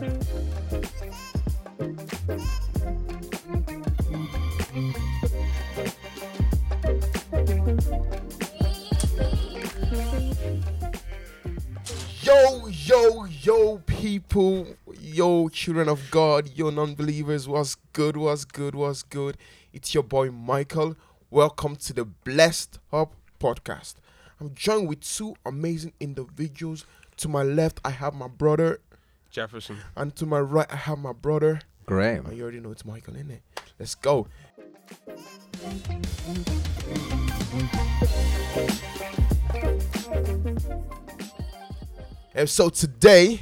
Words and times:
Yo, 0.00 0.06
yo, 12.68 13.24
yo, 13.42 13.78
people, 13.86 14.68
yo, 15.00 15.48
children 15.48 15.88
of 15.88 16.08
God, 16.12 16.48
yo, 16.54 16.70
non 16.70 16.94
believers, 16.94 17.48
what's 17.48 17.74
good, 17.92 18.16
what's 18.16 18.44
good, 18.44 18.76
what's 18.76 19.02
good? 19.02 19.36
It's 19.72 19.94
your 19.94 20.04
boy 20.04 20.30
Michael. 20.30 20.94
Welcome 21.28 21.74
to 21.74 21.92
the 21.92 22.04
Blessed 22.04 22.78
Hub 22.92 23.14
podcast. 23.40 23.94
I'm 24.40 24.54
joined 24.54 24.88
with 24.88 25.00
two 25.00 25.34
amazing 25.44 25.94
individuals. 25.98 26.86
To 27.16 27.28
my 27.28 27.42
left, 27.42 27.80
I 27.84 27.90
have 27.90 28.14
my 28.14 28.28
brother, 28.28 28.78
Jefferson. 29.30 29.78
and 29.96 30.14
to 30.16 30.26
my 30.26 30.40
right, 30.40 30.66
I 30.70 30.76
have 30.76 30.98
my 30.98 31.12
brother. 31.12 31.60
Graham. 31.86 32.26
And 32.26 32.36
you 32.36 32.42
already 32.42 32.60
know 32.60 32.70
it's 32.70 32.84
Michael, 32.84 33.14
innit? 33.14 33.40
Let's 33.78 33.94
go. 33.94 34.26
And 42.34 42.48
so 42.48 42.68
today, 42.68 43.40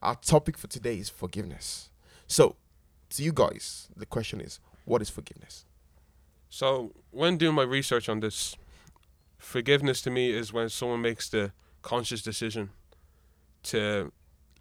our 0.00 0.14
topic 0.16 0.56
for 0.56 0.66
today 0.66 0.96
is 0.96 1.08
forgiveness. 1.08 1.90
So, 2.26 2.56
to 3.10 3.22
you 3.22 3.32
guys, 3.32 3.88
the 3.96 4.06
question 4.06 4.40
is, 4.40 4.58
what 4.84 5.02
is 5.02 5.10
forgiveness? 5.10 5.64
So 6.48 6.92
when 7.10 7.38
doing 7.38 7.54
my 7.54 7.62
research 7.62 8.08
on 8.08 8.20
this, 8.20 8.56
forgiveness 9.38 10.02
to 10.02 10.10
me 10.10 10.30
is 10.30 10.52
when 10.52 10.68
someone 10.68 11.00
makes 11.00 11.28
the 11.30 11.52
conscious 11.80 12.20
decision 12.20 12.70
to 13.64 14.12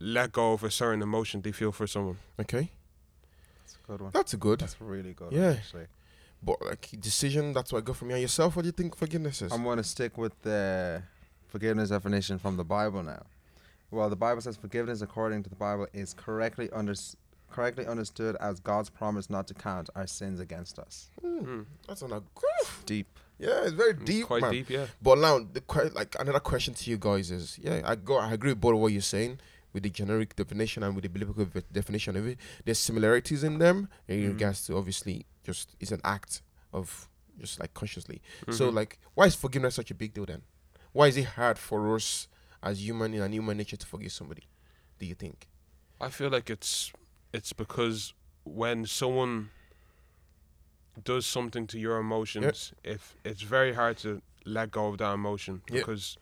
let 0.02 0.32
go 0.32 0.54
of 0.54 0.64
a 0.64 0.72
certain 0.72 1.02
emotion 1.02 1.42
they 1.42 1.52
feel 1.52 1.72
for 1.72 1.88
someone. 1.88 2.18
Okay, 2.40 2.72
That's 3.64 3.76
a 3.76 3.88
good 3.88 4.02
one. 4.02 4.12
that's 4.14 4.34
a 4.34 4.38
good. 4.38 4.60
That's 4.60 4.76
really 4.82 5.14
good. 5.14 5.32
Yeah. 5.32 5.52
Actually, 5.52 5.86
But 6.44 6.62
like 6.66 6.90
decision, 7.00 7.54
that's 7.54 7.72
what 7.72 7.80
I 7.80 7.82
go 7.82 7.94
from 7.94 8.10
you 8.10 8.16
and 8.16 8.22
yourself. 8.22 8.56
What 8.56 8.64
do 8.64 8.68
you 8.68 8.72
think 8.74 8.96
forgiveness 8.96 9.42
is? 9.42 9.52
I'm 9.52 9.64
going 9.64 9.78
to 9.78 9.84
stick 9.84 10.18
with 10.18 10.34
the 10.42 11.04
forgiveness 11.48 11.90
definition 11.90 12.40
from 12.40 12.58
the 12.58 12.64
Bible 12.64 13.04
now. 13.04 13.24
Well, 13.92 14.10
the 14.10 14.16
Bible 14.16 14.42
says 14.42 14.56
forgiveness, 14.58 15.02
according 15.02 15.44
to 15.44 15.50
the 15.50 15.56
Bible, 15.56 15.88
is 15.94 16.14
correctly 16.14 16.70
under 16.72 16.94
correctly 17.52 17.86
understood 17.86 18.38
as 18.40 18.62
God's 18.62 18.90
promise 18.90 19.30
not 19.30 19.46
to 19.50 19.54
count 19.54 19.90
our 19.96 20.08
sins 20.08 20.40
against 20.40 20.80
us. 20.80 21.10
Mm. 21.22 21.66
that's 21.86 22.02
on 22.02 22.14
a 22.14 22.22
Deep. 22.86 23.08
yeah, 23.38 23.64
it's 23.66 23.74
very 23.74 23.94
deep, 23.94 24.28
quite 24.28 24.42
man. 24.42 24.52
deep, 24.54 24.70
yeah. 24.70 24.86
But 25.02 25.18
now, 25.18 25.40
the 25.40 25.60
que- 25.60 25.92
like 25.94 26.16
another 26.18 26.40
question 26.40 26.74
to 26.74 26.90
you 26.90 26.98
guys 26.98 27.30
is, 27.30 27.60
yeah, 27.62 27.82
I 27.84 27.96
go, 27.96 28.18
I 28.18 28.32
agree 28.32 28.52
with 28.52 28.62
both 28.62 28.76
of 28.76 28.80
what 28.80 28.94
you're 28.94 29.02
saying 29.02 29.40
with 29.74 29.84
the 29.84 29.90
generic 29.90 30.36
definition 30.36 30.84
and 30.84 30.96
with 30.96 31.04
the 31.04 31.10
biblical 31.10 31.46
ve- 31.46 31.64
definition 31.72 32.16
of 32.16 32.28
it. 32.28 32.38
There's 32.66 32.80
similarities 32.80 33.44
in 33.44 33.58
them 33.60 33.90
in 34.08 34.20
Mhm. 34.22 34.28
regards 34.34 34.66
to 34.68 34.76
obviously 34.78 35.26
just 35.44 35.76
it's 35.80 35.92
an 35.92 36.02
act 36.04 36.42
of 36.74 37.08
just 37.40 37.60
like 37.60 37.74
consciously. 37.74 38.22
So 38.52 38.70
Mhm. 38.70 38.74
like, 38.76 39.00
why 39.14 39.26
is 39.26 39.36
forgiveness 39.36 39.76
such 39.76 39.92
a 39.92 39.96
big 39.96 40.14
deal 40.14 40.26
then? 40.26 40.44
Why 40.92 41.08
is 41.08 41.18
it 41.18 41.24
hard 41.24 41.58
for 41.58 41.96
us 41.96 42.28
as 42.62 42.86
human 42.86 43.14
in 43.14 43.22
a 43.22 43.28
human 43.30 43.58
nature 43.58 43.78
to 43.78 43.86
forgive 43.88 44.12
somebody? 44.12 44.44
Do 45.00 45.06
you 45.06 45.16
think? 45.16 45.48
I 46.00 46.10
feel 46.10 46.30
like 46.30 46.50
it's 46.50 46.92
it's 47.34 47.54
because 47.54 48.14
when 48.44 48.86
someone 48.86 49.52
does 51.04 51.26
something 51.26 51.66
to 51.68 51.80
your 51.80 51.98
emotions, 51.98 52.74
if 52.84 53.16
it's 53.24 53.42
very 53.42 53.74
hard 53.74 53.98
to 54.00 54.22
let 54.46 54.72
go 54.72 54.88
of 54.88 54.98
that 54.98 55.14
emotion 55.14 55.62
Yeah. 55.70 55.80
because 55.80 56.18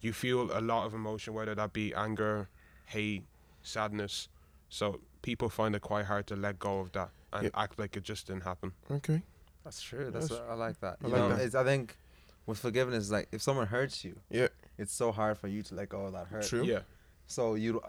you 0.00 0.12
feel 0.12 0.50
a 0.56 0.60
lot 0.60 0.84
of 0.86 0.94
emotion, 0.94 1.32
whether 1.34 1.54
that 1.54 1.72
be 1.72 1.94
anger, 1.94 2.48
hate, 2.92 3.24
sadness. 3.62 4.28
So 4.68 5.00
people 5.22 5.48
find 5.48 5.74
it 5.74 5.80
quite 5.82 6.06
hard 6.06 6.26
to 6.28 6.36
let 6.36 6.58
go 6.58 6.80
of 6.80 6.92
that 6.92 7.10
and 7.32 7.44
Yeah. 7.44 7.50
act 7.64 7.78
like 7.78 7.96
it 7.96 8.02
just 8.04 8.26
didn't 8.26 8.42
happen. 8.44 8.72
Okay. 8.90 9.22
That's 9.64 9.80
true. 9.80 10.10
That's 10.10 10.30
Yes. 10.30 10.40
what, 10.40 10.50
I 10.50 10.54
like 10.54 10.80
that. 10.80 10.96
I 11.02 11.06
You 11.06 11.12
like 11.12 11.20
know, 11.22 11.28
that. 11.36 11.40
It's, 11.44 11.54
I 11.54 11.64
think 11.64 11.96
with 12.46 12.58
forgiveness, 12.58 13.10
like 13.10 13.28
if 13.32 13.40
someone 13.42 13.66
hurts 13.68 14.04
you, 14.04 14.14
Yeah. 14.30 14.48
it's 14.78 14.92
so 14.92 15.12
hard 15.12 15.38
for 15.38 15.48
you 15.48 15.62
to 15.64 15.74
let 15.74 15.88
go 15.88 16.06
of 16.06 16.12
that 16.12 16.26
hurt. 16.28 16.44
True. 16.44 16.64
Yeah. 16.64 16.80
So 17.26 17.54
you, 17.54 17.80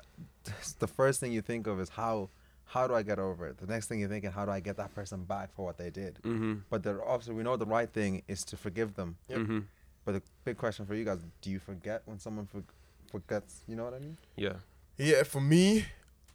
the 0.79 0.87
first 0.87 1.19
thing 1.19 1.31
you 1.31 1.41
think 1.41 1.67
of 1.67 1.79
is 1.79 1.89
how 1.89 2.29
how 2.65 2.87
do 2.87 2.95
I 2.95 3.03
get 3.03 3.19
over 3.19 3.45
it? 3.49 3.57
The 3.57 3.67
next 3.67 3.87
thing 3.87 3.99
you're 3.99 4.09
thinking, 4.09 4.31
how 4.31 4.45
do 4.45 4.51
I 4.51 4.59
get 4.61 4.77
that 4.77 4.95
person 4.95 5.25
back 5.25 5.51
for 5.53 5.63
what 5.65 5.77
they 5.77 5.89
did? 5.91 6.15
Mm-hmm. 6.23 6.53
But 6.69 6.81
the 6.83 6.91
obviously 7.03 7.35
we 7.35 7.43
know 7.43 7.57
the 7.57 7.65
right 7.67 7.91
thing 7.91 8.23
is 8.27 8.43
to 8.45 8.57
forgive 8.57 8.95
them. 8.95 9.17
Yep. 9.27 9.39
Mm-hmm. 9.39 9.59
But 10.05 10.11
the 10.13 10.21
big 10.45 10.57
question 10.57 10.85
for 10.85 10.95
you 10.95 11.03
guys: 11.05 11.19
Do 11.41 11.51
you 11.51 11.59
forget 11.59 12.01
when 12.05 12.19
someone 12.19 12.47
for, 12.47 12.63
forgets? 13.11 13.63
You 13.67 13.75
know 13.75 13.83
what 13.83 13.93
I 13.93 13.99
mean? 13.99 14.17
Yeah. 14.37 14.53
Yeah, 14.97 15.23
for 15.23 15.41
me, 15.41 15.85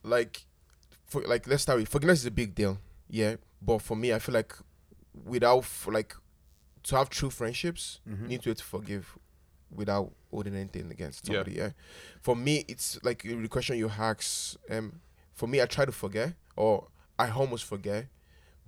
like, 0.03 0.45
for 1.07 1.23
like 1.23 1.47
let's 1.47 1.63
start 1.63 1.79
with 1.79 1.89
forgiveness 1.89 2.21
is 2.21 2.27
a 2.27 2.31
big 2.31 2.55
deal. 2.55 2.79
Yeah, 3.09 3.37
but 3.63 3.81
for 3.81 3.97
me, 3.97 4.13
I 4.13 4.19
feel 4.19 4.35
like 4.35 4.55
without 5.25 5.65
like 5.87 6.15
to 6.85 6.97
have 6.97 7.11
true 7.11 7.31
friendships, 7.31 8.01
Mhm. 8.09 8.23
you 8.23 8.29
need 8.29 8.43
to 8.43 8.55
to 8.55 8.65
forgive 8.65 9.17
without 9.71 10.13
holding 10.31 10.55
anything 10.55 10.91
against 10.91 11.27
Yeah. 11.29 11.35
somebody. 11.35 11.57
Yeah. 11.57 11.73
For 12.21 12.35
me, 12.37 12.65
it's 12.69 12.99
like 13.03 13.23
the 13.23 13.49
question 13.49 13.77
you 13.77 13.89
ask. 13.91 14.57
Um, 14.71 15.01
for 15.35 15.47
me, 15.47 15.61
I 15.61 15.67
try 15.67 15.85
to 15.85 15.93
forget, 15.93 16.35
or 16.57 16.89
I 17.19 17.31
almost 17.31 17.65
forget. 17.65 18.07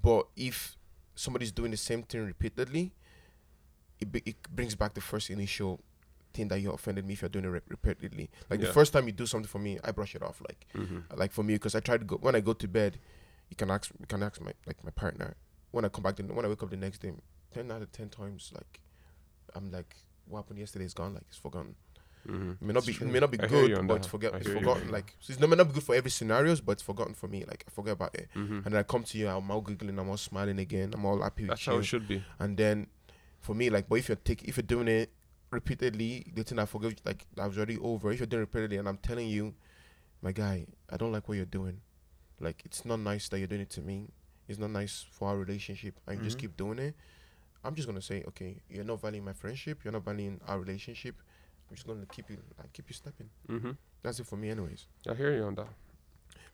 But 0.03 0.29
if 0.37 0.77
somebody's 1.15 1.53
doing 1.53 1.71
the 1.71 1.77
same 1.77 2.03
thing 2.03 2.25
repeatedly, 2.25 2.93
it 4.01 4.11
be, 4.13 4.23
it 4.25 4.37
brings 4.55 4.75
back 4.75 4.95
the 4.95 5.01
first 5.01 5.31
initial 5.31 5.81
thing 6.33 6.49
that 6.49 6.61
you 6.61 6.71
offended 6.73 7.05
me 7.07 7.13
if 7.15 7.23
you're 7.23 7.29
doing 7.29 7.45
it 7.45 7.49
re- 7.49 7.61
repeatedly. 7.69 8.31
Like 8.49 8.61
the 8.61 8.73
first 8.73 8.93
time 8.93 9.07
you 9.07 9.13
do 9.13 9.27
something 9.27 9.49
for 9.49 9.59
me, 9.59 9.79
I 9.85 9.91
brush 9.93 10.15
it 10.15 10.23
off. 10.23 10.41
Like 10.49 10.67
Mm-hmm. 10.77 10.99
like 11.19 11.33
for 11.33 11.43
me, 11.43 11.55
because 11.55 11.75
I 11.75 11.81
try 11.81 11.97
to 11.99 12.05
go 12.05 12.17
when 12.17 12.35
I 12.35 12.41
go 12.41 12.53
to 12.53 12.69
bed, 12.69 12.99
you 13.49 13.57
can 13.57 13.71
ask 13.71 13.91
you 13.99 14.07
can 14.07 14.23
ask 14.23 14.41
my 14.41 14.53
like 14.67 14.83
my 14.85 14.91
partner 14.91 15.37
when 15.73 15.85
I 15.85 15.89
come 15.89 16.03
back. 16.03 16.17
The, 16.17 16.23
when 16.25 16.45
I 16.45 16.49
wake 16.49 16.63
up 16.63 16.71
the 16.71 16.77
next 16.77 16.99
day, 16.99 17.13
ten 17.53 17.71
out 17.71 17.83
of 17.83 17.91
ten 17.93 18.09
times, 18.09 18.53
like 18.55 18.81
I'm 19.55 19.71
like, 19.71 19.97
what 20.27 20.39
happened 20.41 20.59
yesterday 20.61 20.85
is 20.85 20.95
gone. 20.95 21.15
Like 21.15 21.25
it's 21.29 21.37
forgotten. 21.39 21.75
Mm-hmm. 22.29 22.51
It 22.51 22.63
may 22.63 22.73
not 22.75 22.85
be 22.87 22.93
It's 22.93 23.01
it 23.01 23.07
may 23.07 23.19
not 23.19 23.31
be 23.31 23.41
I 23.41 23.47
hear 23.49 23.63
you 23.65 23.77
good, 23.77 23.89
but 23.89 23.95
it's 23.95 24.07
forget 24.07 24.35
it's 24.35 24.47
hear 24.47 24.55
you. 24.55 24.61
forgotten. 24.61 24.91
Like 24.93 25.17
so 25.21 25.33
it's 25.33 25.41
not, 25.41 25.49
may 25.49 25.57
not 25.57 25.69
be 25.69 25.73
good 25.75 25.83
for 25.83 25.95
every 25.95 26.11
scenarios, 26.11 26.61
but 26.61 26.73
it's 26.73 26.83
forgotten 26.83 27.15
for 27.15 27.29
me. 27.29 27.45
Like 27.47 27.65
I 27.67 27.71
forget 27.71 27.95
about 27.95 28.15
it, 28.15 28.29
Mm-hmm. 28.37 28.55
and 28.57 28.65
then 28.67 28.77
I 28.77 28.83
come 28.83 29.05
to 29.05 29.19
you, 29.19 29.27
I'm 29.29 29.51
all 29.51 29.63
giggling, 29.63 29.99
I'm 29.99 30.09
all 30.11 30.19
smiling 30.19 30.59
again, 30.59 30.93
I'm 30.95 31.05
all 31.07 31.23
happy 31.23 31.47
That's 31.47 31.65
how 31.65 31.73
you. 31.75 31.79
it 31.81 31.85
should 31.85 32.07
be. 32.07 32.23
And 32.39 32.57
then 32.59 32.89
for 33.41 33.55
me, 33.55 33.71
like, 33.71 33.89
but 33.89 33.95
if 33.97 34.09
you're 34.11 34.17
take, 34.17 34.43
if 34.45 34.59
you're 34.59 34.63
doing 34.63 34.87
it 34.89 35.11
repeatedly, 35.51 36.27
the 36.35 36.45
thing 36.45 36.59
I 36.59 36.67
forget, 36.67 37.01
like, 37.05 37.27
I 37.39 37.47
was 37.47 37.57
already 37.57 37.79
over. 37.79 38.13
If 38.13 38.21
you're 38.21 38.27
doing 38.27 38.41
repeatedly, 38.43 38.77
and 38.79 38.89
I'm 38.89 38.99
telling 38.99 39.29
you, 39.29 39.55
my 40.23 40.33
guy, 40.33 40.67
I 40.91 40.97
don't 40.97 41.13
like 41.13 41.29
what 41.29 41.37
you're 41.37 41.47
doing. 41.47 41.81
Like, 42.41 42.63
it's 42.65 42.85
not 42.85 43.01
nice 43.01 43.29
that 43.29 43.39
you're 43.39 43.49
doing 43.49 43.63
it 43.63 43.71
to 43.71 43.81
me. 43.81 44.09
It's 44.49 44.59
not 44.59 44.71
nice 44.71 45.05
for 45.11 45.29
our 45.29 45.37
relationship, 45.37 46.01
and 46.07 46.19
you 46.19 46.25
just 46.25 46.39
keep 46.39 46.57
doing 46.57 46.79
it. 46.79 46.95
I'm 47.63 47.75
just 47.75 47.87
gonna 47.87 48.01
say, 48.03 48.25
okay, 48.29 48.57
you're 48.69 48.85
not 48.85 49.01
valuing 49.03 49.25
my 49.25 49.33
friendship. 49.35 49.81
You're 49.85 49.93
not 49.93 50.05
valuing 50.05 50.41
our 50.49 50.59
relationship. 50.59 51.15
I'm 51.69 51.77
just 51.77 51.87
gonna 51.87 52.07
keep 52.07 52.31
you, 52.31 52.39
like, 52.59 52.73
keep 52.73 52.87
you 52.89 52.95
stepping. 52.95 53.29
Mm-hmm. 53.49 53.71
That's 54.03 54.19
it 54.19 54.27
for 54.27 54.37
me, 54.37 54.49
anyways 54.51 54.87
I 55.09 55.15
hear 55.15 55.35
you 55.37 55.45
on 55.45 55.55
that. 55.57 55.69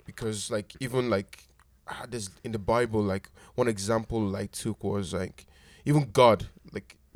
because 0.05 0.51
like 0.51 0.75
even 0.81 1.09
like 1.11 1.45
ah, 1.89 2.05
there's 2.09 2.31
in 2.45 2.53
the 2.53 2.59
Bible 2.59 3.01
like 3.03 3.31
one 3.55 3.69
example 3.69 4.35
I 4.37 4.47
took 4.47 4.83
was 4.85 5.15
like 5.15 5.47
even 5.85 6.11
God 6.13 6.47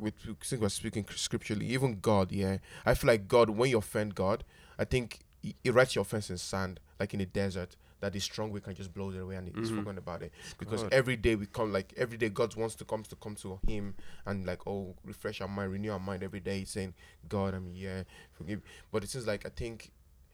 with 0.01 0.15
since 0.41 0.59
we're 0.61 0.69
speaking 0.69 1.05
scripturally 1.15 1.67
even 1.67 1.99
God 2.01 2.31
yeah 2.31 2.57
I 2.85 2.95
feel 2.95 3.07
like 3.07 3.27
God 3.27 3.49
when 3.51 3.69
you 3.69 3.77
offend 3.77 4.15
God 4.15 4.43
I 4.79 4.83
think 4.85 5.19
he, 5.41 5.55
he 5.63 5.69
writes 5.69 5.95
your 5.95 6.01
offense 6.01 6.29
in 6.29 6.37
sand 6.37 6.79
like 6.99 7.13
in 7.13 7.19
the 7.19 7.25
desert 7.25 7.75
that 7.99 8.13
the 8.13 8.19
strong 8.19 8.49
wind 8.49 8.63
can 8.65 8.73
just 8.73 8.91
blow 8.95 9.11
it 9.11 9.17
away 9.19 9.35
and 9.35 9.47
he's 9.55 9.69
Mhm. 9.69 9.75
forgotten 9.75 9.97
about 9.99 10.23
it 10.23 10.31
because 10.57 10.81
Good. 10.81 10.93
every 10.93 11.15
day 11.15 11.35
we 11.35 11.45
come 11.45 11.71
like 11.71 11.93
every 11.95 12.17
day 12.17 12.29
God 12.29 12.55
wants 12.55 12.73
to 12.75 12.85
come 12.85 13.03
to 13.03 13.15
come 13.15 13.35
to 13.35 13.59
him 13.67 13.93
and 14.25 14.43
like 14.45 14.65
oh 14.65 14.95
refresh 15.05 15.39
our 15.39 15.47
mind 15.47 15.71
renew 15.71 15.91
our 15.91 15.99
mind 15.99 16.23
every 16.23 16.39
day 16.39 16.63
saying 16.63 16.95
God 17.29 17.53
I'm 17.53 17.67
here 17.67 18.05
forgive 18.33 18.61
but 18.91 19.03
it 19.03 19.11
seems 19.11 19.27
like 19.27 19.45
I 19.45 19.49
think 19.49 19.91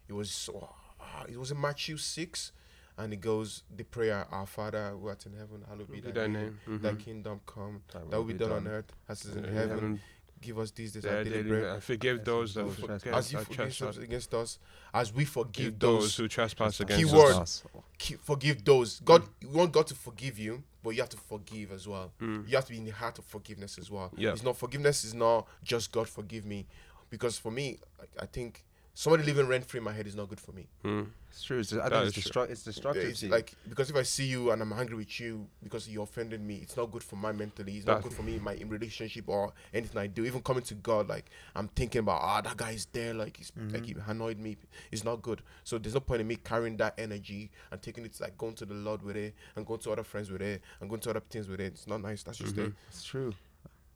it 0.07 0.13
was 0.13 0.31
so 0.31 0.69
ah, 1.01 1.25
it 1.27 1.37
was 1.37 1.51
in 1.51 1.59
Matthew 1.59 1.97
6 1.97 2.53
and 2.97 3.13
it 3.13 3.21
goes 3.21 3.63
the 3.75 3.83
prayer 3.83 4.25
our 4.31 4.45
father 4.45 4.89
who 4.99 5.07
art 5.07 5.25
in 5.25 5.33
heaven 5.33 5.63
hallowed 5.67 5.89
be 5.91 5.99
Be 6.01 6.11
thy 6.11 6.11
thy 6.11 6.27
name 6.27 6.59
name. 6.67 6.81
thy 6.81 6.91
Mhm. 6.93 6.99
kingdom 6.99 7.41
come 7.45 7.81
That 7.93 8.09
that 8.09 8.17
will 8.17 8.25
be 8.25 8.33
done 8.33 8.51
on 8.51 8.67
earth 8.67 8.91
as 9.07 9.25
it 9.25 9.29
is 9.29 9.35
in 9.37 9.45
In 9.45 9.53
heaven 9.53 9.69
heaven, 9.69 10.01
give 10.41 10.59
us 10.59 10.71
this 10.71 10.91
this 10.91 11.03
their 11.03 11.17
our 11.17 11.23
daily 11.23 11.37
daily 11.37 11.49
bread 11.49 11.61
bread, 11.61 11.73
and 11.75 11.83
forgive 11.83 12.25
those 12.25 12.53
that 12.53 12.63
those 12.63 12.75
who 12.75 12.81
forget 12.87 13.13
as 13.13 13.31
you 13.31 13.39
forgive 13.39 13.55
trespass 13.57 13.95
those 13.95 14.03
against 14.03 14.33
us 14.33 14.59
as 14.93 15.13
we 15.13 15.25
forgive 15.25 15.79
those 15.79 16.01
those 16.03 16.15
who 16.17 16.27
trespass 16.27 16.79
against 16.79 17.05
Keyword. 17.11 17.33
us. 17.35 17.63
ki- 17.97 18.15
forgive 18.15 18.63
those 18.65 18.99
god 19.01 19.23
you 19.41 19.49
want 19.49 19.71
god 19.71 19.87
to 19.87 19.95
forgive 19.95 20.37
you 20.39 20.63
but 20.83 20.91
you 20.91 21.01
have 21.01 21.09
to 21.09 21.17
forgive 21.17 21.71
as 21.71 21.87
well 21.87 22.13
Mm. 22.19 22.47
you 22.47 22.55
have 22.55 22.65
to 22.65 22.71
be 22.71 22.77
in 22.77 22.85
the 22.85 22.91
heart 22.91 23.17
of 23.19 23.25
forgiveness 23.25 23.77
as 23.79 23.89
well 23.91 24.11
Yeah. 24.15 24.31
it's 24.33 24.43
not 24.43 24.57
forgiveness 24.57 25.03
is 25.03 25.13
not 25.13 25.47
just 25.63 25.91
god 25.91 26.07
forgive 26.07 26.45
me 26.45 26.67
because 27.09 27.37
for 27.37 27.51
me 27.51 27.79
like, 27.99 28.09
i 28.19 28.25
think 28.25 28.63
somebody 28.99 29.23
living 29.23 29.45
rent 29.45 29.63
free 29.63 29.77
in 29.77 29.83
my 29.83 29.93
head 29.93 30.07
is 30.07 30.15
not 30.15 30.27
good 30.27 30.39
for 30.39 30.53
me. 30.53 30.65
Mm. 30.83 31.05
It's 31.29 31.43
true. 31.43 31.59
It's, 31.59 31.71
I 31.71 31.75
That 31.87 31.91
think 31.91 32.05
it's, 32.07 32.17
is 32.17 32.31
destru- 32.31 32.49
it's 32.49 32.63
destructive 32.63 33.03
It's 33.03 33.19
to 33.19 33.27
like 33.29 33.53
because 33.69 33.91
if 33.91 33.95
I 33.95 34.01
see 34.01 34.25
you 34.25 34.49
and 34.49 34.59
I'm 34.59 34.73
angry 34.73 34.95
with 34.95 35.19
you 35.19 35.45
because 35.61 35.87
you 35.87 36.01
offended 36.01 36.41
me, 36.41 36.55
it's 36.63 36.75
not 36.75 36.89
good 36.91 37.03
for 37.03 37.15
my 37.15 37.31
mentally. 37.31 37.73
It's 37.77 37.85
not 37.85 38.01
good 38.01 38.11
for 38.11 38.23
me 38.23 38.37
in 38.37 38.43
my 38.43 38.53
in 38.55 38.69
relationship 38.69 39.25
or 39.27 39.53
anything 39.71 39.99
I 40.01 40.07
do. 40.07 40.25
Even 40.25 40.41
coming 40.41 40.63
to 40.63 40.73
God, 40.73 41.07
like 41.07 41.29
I'm 41.55 41.67
thinking 41.67 41.99
about 41.99 42.21
ah 42.23 42.41
that 42.41 42.57
guy 42.57 42.71
is 42.71 42.87
there, 42.91 43.13
like 43.13 43.37
he's 43.37 43.51
like 43.71 43.85
he 43.85 43.95
annoyed 44.07 44.39
me. 44.39 44.57
It's 44.91 45.03
not 45.03 45.21
good. 45.21 45.43
So 45.63 45.77
there's 45.77 45.93
no 45.93 45.99
point 45.99 46.21
in 46.21 46.27
me 46.27 46.37
carrying 46.37 46.77
that 46.77 46.95
energy 46.97 47.51
and 47.69 47.79
taking 47.79 48.03
it 48.03 48.13
to, 48.15 48.23
like 48.23 48.35
going 48.35 48.55
to 48.55 48.65
the 48.65 48.73
Lord 48.73 49.03
with 49.03 49.15
it 49.15 49.35
and 49.55 49.63
going 49.63 49.79
to 49.81 49.91
other 49.91 50.03
friends 50.03 50.31
with 50.31 50.41
it 50.41 50.63
and 50.81 50.89
going 50.89 51.01
to 51.01 51.11
other 51.11 51.21
things 51.29 51.47
with 51.47 51.59
it. 51.61 51.65
It's 51.73 51.85
not 51.85 52.01
nice. 52.01 52.23
That's 52.23 52.39
just 52.39 52.55
Mhm. 52.55 52.69
it. 52.69 52.73
it's 52.89 53.03
true. 53.03 53.33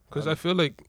Because 0.09 0.27
Um, 0.27 0.33
I 0.33 0.35
feel 0.35 0.53
like 0.53 0.83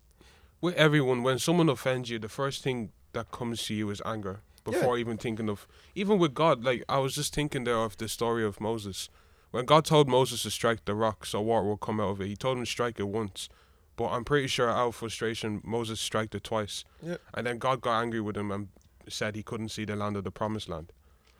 with 0.60 0.74
everyone, 0.74 1.22
when 1.22 1.38
someone 1.38 1.70
offends 1.70 2.10
you, 2.10 2.18
the 2.18 2.28
first 2.28 2.62
thing 2.62 2.92
that 3.12 3.30
comes 3.30 3.62
to 3.64 3.74
you 3.74 3.90
is 3.90 4.02
anger 4.04 4.40
before 4.64 4.98
even 4.98 5.16
thinking 5.16 5.48
of. 5.48 5.66
Even 5.94 6.18
with 6.18 6.34
God, 6.34 6.64
like 6.64 6.84
I 6.88 6.98
was 6.98 7.14
just 7.14 7.34
thinking 7.34 7.64
there 7.64 7.76
of 7.76 7.96
the 7.96 8.08
story 8.08 8.44
of 8.44 8.60
Moses. 8.60 9.08
When 9.50 9.66
God 9.66 9.84
told 9.84 10.08
Moses 10.08 10.42
to 10.44 10.50
strike 10.50 10.84
the 10.86 10.94
rock 10.94 11.26
so 11.26 11.40
water 11.40 11.66
will 11.66 11.76
come 11.76 12.00
out 12.00 12.10
of 12.10 12.20
it, 12.20 12.28
he 12.28 12.36
told 12.36 12.56
him 12.56 12.64
to 12.64 12.70
strike 12.70 12.98
it 12.98 13.08
once. 13.08 13.48
But 13.96 14.08
I'm 14.08 14.24
pretty 14.24 14.46
sure 14.46 14.70
out 14.70 14.88
of 14.88 14.94
frustration, 14.94 15.60
Moses 15.62 16.00
struck 16.00 16.34
it 16.34 16.44
twice. 16.44 16.84
Yeah. 17.02 17.18
And 17.34 17.46
then 17.46 17.58
God 17.58 17.82
got 17.82 18.00
angry 18.00 18.20
with 18.20 18.36
him 18.36 18.50
and 18.50 18.68
said 19.08 19.36
he 19.36 19.42
couldn't 19.42 19.68
see 19.68 19.84
the 19.84 19.96
land 19.96 20.16
of 20.16 20.24
the 20.24 20.30
promised 20.30 20.68
land. 20.68 20.92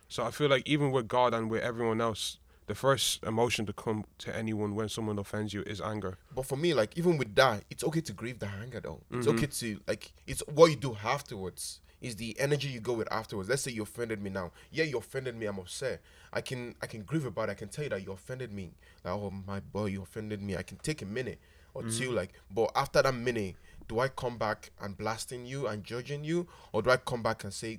So 0.09 0.25
I 0.25 0.31
feel 0.31 0.51
like 0.51 0.69
even 0.69 0.91
with 0.91 1.09
God 1.09 1.33
and 1.33 1.51
with 1.51 1.63
everyone 1.63 2.03
else, 2.03 2.39
the 2.67 2.75
first 2.75 3.23
emotion 3.25 3.67
to 3.67 3.73
come 3.73 4.05
to 4.19 4.35
anyone 4.35 4.75
when 4.75 4.89
someone 4.89 5.19
offends 5.19 5.53
you 5.53 5.63
is 5.63 5.81
anger. 5.81 6.17
But 6.35 6.47
for 6.47 6.57
me, 6.57 6.75
like 6.75 6.97
even 6.97 7.19
with 7.19 7.35
that, 7.35 7.65
it's 7.71 7.83
okay 7.85 8.01
to 8.03 8.13
grieve 8.13 8.39
the 8.39 8.47
anger 8.49 8.81
though. 8.81 9.01
It's 9.11 9.27
Mhm. 9.27 9.37
okay 9.37 9.47
to 9.47 9.81
like 9.87 10.13
it's 10.27 10.43
what 10.47 10.71
you 10.71 10.77
do 10.77 10.97
afterwards. 11.05 11.81
Is 12.01 12.17
the 12.17 12.35
energy 12.41 12.67
you 12.69 12.81
go 12.81 12.95
with 12.95 13.07
afterwards. 13.13 13.49
Let's 13.49 13.63
say 13.63 13.71
you 13.71 13.85
offended 13.85 14.21
me 14.21 14.29
now. 14.29 14.51
Yeah, 14.73 14.83
you 14.83 14.99
offended 14.99 15.37
me. 15.37 15.47
I'm 15.47 15.59
upset. 15.61 16.01
I 16.33 16.41
can 16.41 16.75
I 16.83 16.87
can 16.89 17.03
grieve 17.05 17.25
about 17.25 17.49
it. 17.49 17.53
I 17.53 17.55
can 17.55 17.69
tell 17.69 17.85
you 17.85 17.91
that 17.91 18.03
you 18.05 18.11
offended 18.11 18.53
me. 18.53 18.73
Like 19.05 19.15
oh 19.15 19.31
my 19.31 19.61
boy, 19.61 19.87
you 19.87 20.03
offended 20.03 20.43
me. 20.43 20.57
I 20.57 20.63
can 20.63 20.79
take 20.79 21.01
a 21.03 21.07
minute 21.07 21.39
or 21.75 21.85
two. 21.85 22.11
Like, 22.11 22.33
but 22.51 22.73
after 22.75 23.03
that 23.03 23.15
minute, 23.15 23.55
do 23.89 24.01
I 24.01 24.09
come 24.09 24.37
back 24.37 24.73
and 24.81 24.97
blasting 24.97 25.47
you 25.47 25.69
and 25.69 25.85
judging 25.85 26.25
you, 26.25 26.49
or 26.73 26.83
do 26.83 26.91
I 26.91 26.97
come 26.97 27.23
back 27.23 27.45
and 27.45 27.53
say, 27.55 27.79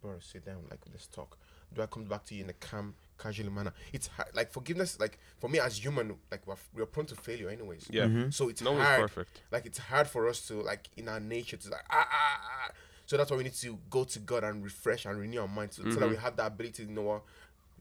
bro, 0.00 0.18
sit 0.20 0.44
down. 0.46 0.62
Like 0.70 0.80
let's 0.92 1.08
talk. 1.08 1.36
Do 1.74 1.82
I 1.82 1.86
come 1.86 2.04
back 2.04 2.24
to 2.26 2.34
you 2.36 2.44
in 2.44 2.50
a 2.50 2.54
calm, 2.54 2.94
casual 3.18 3.50
manner? 3.50 3.72
It's 3.92 4.06
hard. 4.08 4.28
like 4.34 4.52
forgiveness. 4.52 4.98
Like 5.00 5.18
for 5.38 5.48
me 5.48 5.58
as 5.60 5.78
human, 5.82 6.14
like 6.30 6.46
we're, 6.46 6.56
we're 6.74 6.86
prone 6.86 7.06
to 7.06 7.14
failure 7.16 7.48
anyways. 7.48 7.86
Yeah. 7.90 8.30
So 8.30 8.48
it's 8.48 8.62
No 8.62 8.72
one's 8.72 8.84
hard. 8.84 9.00
perfect. 9.02 9.40
Like 9.50 9.66
it's 9.66 9.78
hard 9.78 10.06
for 10.06 10.28
us 10.28 10.46
to 10.48 10.54
like 10.62 10.88
in 10.96 11.08
our 11.08 11.20
nature 11.20 11.56
to 11.56 11.68
like 11.70 11.84
ah 11.90 12.06
ah 12.10 12.40
ah. 12.68 12.70
So 13.06 13.16
that's 13.16 13.30
why 13.30 13.36
we 13.36 13.44
need 13.44 13.54
to 13.54 13.78
go 13.90 14.04
to 14.04 14.18
God 14.18 14.44
and 14.44 14.64
refresh 14.64 15.04
and 15.04 15.18
renew 15.18 15.40
our 15.42 15.48
minds 15.48 15.76
so, 15.76 15.82
so 15.90 16.00
that 16.00 16.08
we 16.08 16.16
have 16.16 16.36
that 16.36 16.46
ability 16.46 16.86
to 16.86 16.92
know 16.92 17.02
what. 17.02 17.22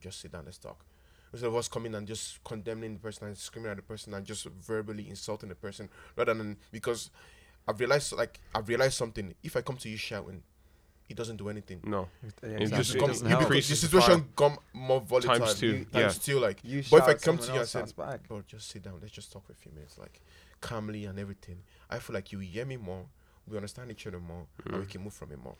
Just 0.02 0.20
sit 0.20 0.34
down, 0.34 0.44
let's 0.46 0.58
talk. 0.58 0.84
Instead 1.32 1.48
of 1.48 1.56
us 1.56 1.68
coming 1.70 1.96
and 1.96 2.06
just 2.06 2.44
condemning 2.44 2.94
the 2.94 3.00
person 3.00 3.28
and 3.28 3.38
screaming 3.38 3.72
at 3.72 3.78
the 3.78 3.84
person 3.84 4.14
and 4.14 4.26
just 4.26 4.46
verbally 4.46 5.10
insulting 5.10 5.50
the 5.50 5.56
person, 5.56 5.90
rather 6.18 6.34
than 6.34 6.58
because 6.72 7.10
I've 7.68 7.80
realized 7.80 8.12
like 8.14 8.40
I've 8.54 8.68
realized 8.68 8.96
something. 8.96 9.34
If 9.44 9.56
I 9.56 9.62
come 9.62 9.78
to 9.78 9.90
you 9.90 9.96
shouting, 9.98 10.44
it 11.10 11.18
doesn't 11.18 11.38
do 11.38 11.50
anything. 11.50 11.82
No. 11.84 12.08
Yeah, 12.42 12.50
It 12.50 12.60
just- 12.60 12.74
just 12.74 12.96
it 12.96 13.00
come, 13.00 13.12
you 13.12 13.28
help. 13.28 13.42
become, 13.42 13.56
the 13.56 13.62
situation 13.62 14.30
come 14.36 14.58
more 14.74 15.02
volatile. 15.02 15.38
Times 15.38 15.60
two, 15.60 15.68
you- 15.68 15.86
yeah. 15.92 16.02
Times 16.02 16.18
two, 16.18 16.40
like. 16.40 16.60
You 16.64 16.84
But 16.90 16.98
if 16.98 17.08
I 17.08 17.14
come 17.16 17.38
to 17.38 17.44
you 17.46 17.50
and 17.52 17.60
else 17.60 17.72
said, 17.72 17.80
shouts 17.80 17.92
back. 17.94 18.28
bro, 18.28 18.42
just 18.48 18.70
sit 18.70 18.84
down. 18.84 19.00
Let's 19.02 19.14
just 19.14 19.32
talk 19.32 19.46
for 19.46 19.52
a 19.52 19.56
few 19.56 19.72
minutes, 19.72 19.98
like 19.98 20.22
calmly 20.62 21.06
and 21.06 21.20
everything. 21.20 21.64
I 21.90 22.00
feel 22.00 22.14
like 22.14 22.32
you 22.32 22.40
hear 22.40 22.66
me 22.66 22.78
more. 22.78 23.06
We 23.48 23.58
understand 23.58 23.92
each 23.92 24.08
other 24.08 24.20
more, 24.20 24.48
and 24.66 24.78
we 24.78 24.86
mm. 24.86 24.90
can 24.90 25.04
move 25.04 25.14
from 25.14 25.32
it 25.34 25.44
more. 25.44 25.56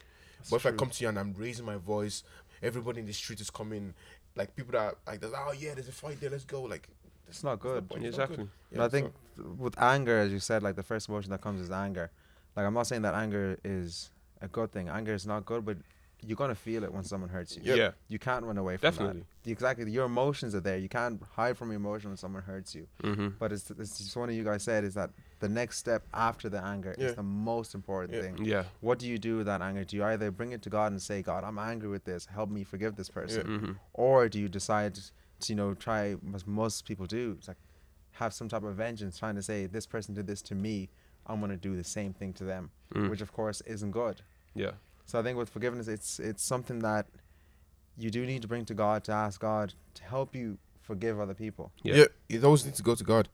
but 0.50 0.56
if 0.56 0.66
I 0.66 0.72
come 0.72 0.90
to 0.90 1.04
you 1.04 1.10
and 1.10 1.20
I'm 1.20 1.34
raising 1.34 1.66
my 1.66 1.76
voice, 1.76 2.24
everybody 2.62 3.02
in 3.02 3.06
the 3.06 3.14
street 3.14 3.42
is 3.42 3.50
coming. 3.50 3.94
Like 4.36 4.56
people 4.56 4.72
that 4.72 4.96
like, 5.06 5.22
oh 5.24 5.54
yeah, 5.58 5.74
there's 5.74 5.90
a 5.90 5.92
fight 5.92 6.20
there. 6.22 6.30
Let's 6.30 6.46
go. 6.46 6.64
Like 6.64 6.88
It's 7.28 7.44
not 7.44 7.60
good. 7.60 7.90
point, 7.90 8.06
it's 8.06 8.18
not 8.18 8.30
good. 8.30 8.40
Exactly. 8.40 8.50
And 8.72 8.82
I 8.82 8.88
think 8.88 9.14
with 9.58 9.80
anger, 9.82 10.20
as 10.20 10.32
you 10.32 10.40
said, 10.40 10.64
like 10.64 10.76
the 10.76 10.84
first 10.84 11.10
emotion 11.10 11.32
that 11.32 11.42
comes 11.42 11.62
is 11.62 11.70
anger. 11.70 12.10
Like 12.56 12.66
I'm 12.66 12.74
not 12.74 12.88
saying 12.88 13.02
that 13.02 13.16
anger 13.16 13.60
is 13.64 14.10
a 14.44 14.48
good 14.48 14.72
thing. 14.72 14.90
Anger 14.90 15.14
is 15.14 15.26
not 15.26 15.46
good, 15.46 15.66
but 15.66 15.78
you're 16.26 16.38
gonna 16.38 16.56
feel 16.56 16.84
it 16.86 16.94
when 16.94 17.04
someone 17.04 17.30
hurts 17.30 17.58
you. 17.58 17.64
Yep. 17.66 17.78
Yeah. 17.78 17.92
You 18.08 18.18
can't 18.18 18.46
run 18.46 18.58
away 18.58 18.78
from 18.78 18.88
Definitely. 18.92 19.24
that. 19.44 19.52
Exactly. 19.52 19.92
Your 19.92 20.06
emotions 20.06 20.56
are 20.56 20.62
there. 20.62 20.78
You 20.78 20.88
can't 20.88 21.22
hide 21.34 21.58
from 21.58 21.68
your 21.70 21.78
emotion 21.78 22.12
when 22.12 22.18
someone 22.18 22.44
hurts 22.44 22.74
you. 22.74 22.88
Mm-hmm. 23.04 23.28
But 23.40 23.52
it's, 23.52 23.70
it's 23.72 23.98
just 23.98 24.16
one 24.16 24.30
of 24.30 24.36
you 24.36 24.44
guys 24.46 24.64
said 24.64 24.86
is 24.86 24.94
that 24.94 25.10
the 25.42 25.50
next 25.50 25.80
step 25.80 26.04
after 26.14 26.48
the 26.48 26.64
anger 26.64 26.96
Yeah. 26.98 27.08
is 27.08 27.16
the 27.16 27.24
most 27.24 27.76
important 27.76 28.14
Yeah. 28.14 28.22
thing. 28.22 28.46
Yeah. 28.46 28.64
What 28.80 29.00
do 29.00 29.08
you 29.08 29.18
do 29.18 29.36
with 29.38 29.48
that 29.48 29.62
anger? 29.62 29.84
Do 29.84 29.98
you 29.98 30.06
either 30.06 30.32
bring 30.32 30.54
it 30.54 30.62
to 30.62 30.70
God 30.70 30.94
and 30.94 31.02
say, 31.02 31.22
God, 31.22 31.44
I'm 31.44 31.60
angry 31.60 31.90
with 31.90 32.06
this. 32.06 32.26
Help 32.28 32.50
me 32.50 32.64
forgive 32.64 32.96
this 32.96 33.10
person. 33.10 33.44
Mm-hmm. 33.46 33.72
Or 33.94 34.30
do 34.30 34.40
you 34.40 34.48
decide 34.48 34.96
to, 34.96 35.02
you 35.50 35.56
know, 35.56 35.74
try, 35.74 36.16
as 36.34 36.48
most 36.48 36.86
people 36.86 37.06
do, 37.06 37.36
it's 37.38 37.50
like 37.50 37.58
have 38.12 38.34
some 38.34 38.48
type 38.48 38.64
of 38.64 38.76
vengeance, 38.76 39.18
trying 39.20 39.36
to 39.36 39.42
say, 39.42 39.66
this 39.66 39.86
person 39.88 40.14
did 40.14 40.28
this 40.28 40.42
to 40.44 40.56
me. 40.56 40.88
I'm 41.28 41.40
going 41.40 41.52
to 41.52 41.58
do 41.58 41.76
the 41.76 41.84
same 41.84 42.14
thing 42.14 42.32
to 42.34 42.46
them, 42.46 42.72
Mm. 42.94 43.10
which 43.10 43.22
of 43.22 43.34
course 43.34 43.60
isn't 43.62 43.92
good. 43.92 44.22
Yeah. 44.56 44.72
So 45.06 45.20
I 45.20 45.24
think 45.24 45.38
with 45.38 45.50
forgiveness, 45.50 45.88
it's 45.88 46.20
it's 46.20 46.44
something 46.44 46.80
that 46.80 47.08
you 47.98 48.10
do 48.10 48.26
need 48.26 48.42
to 48.42 48.48
bring 48.48 48.66
to 48.66 48.74
God 48.74 49.04
to 49.06 49.12
ask 49.12 49.40
God 49.40 49.74
to 49.96 50.04
help 50.04 50.36
you 50.36 50.58
forgive 50.82 51.20
other 51.20 51.34
people. 51.34 51.72
Yeah. 51.84 51.96
yeah, 51.96 52.06
it 52.30 52.44
always 52.44 52.66
needs 52.66 52.78
to 52.78 52.84
go 52.84 52.96
to 52.96 53.04
God, 53.04 53.30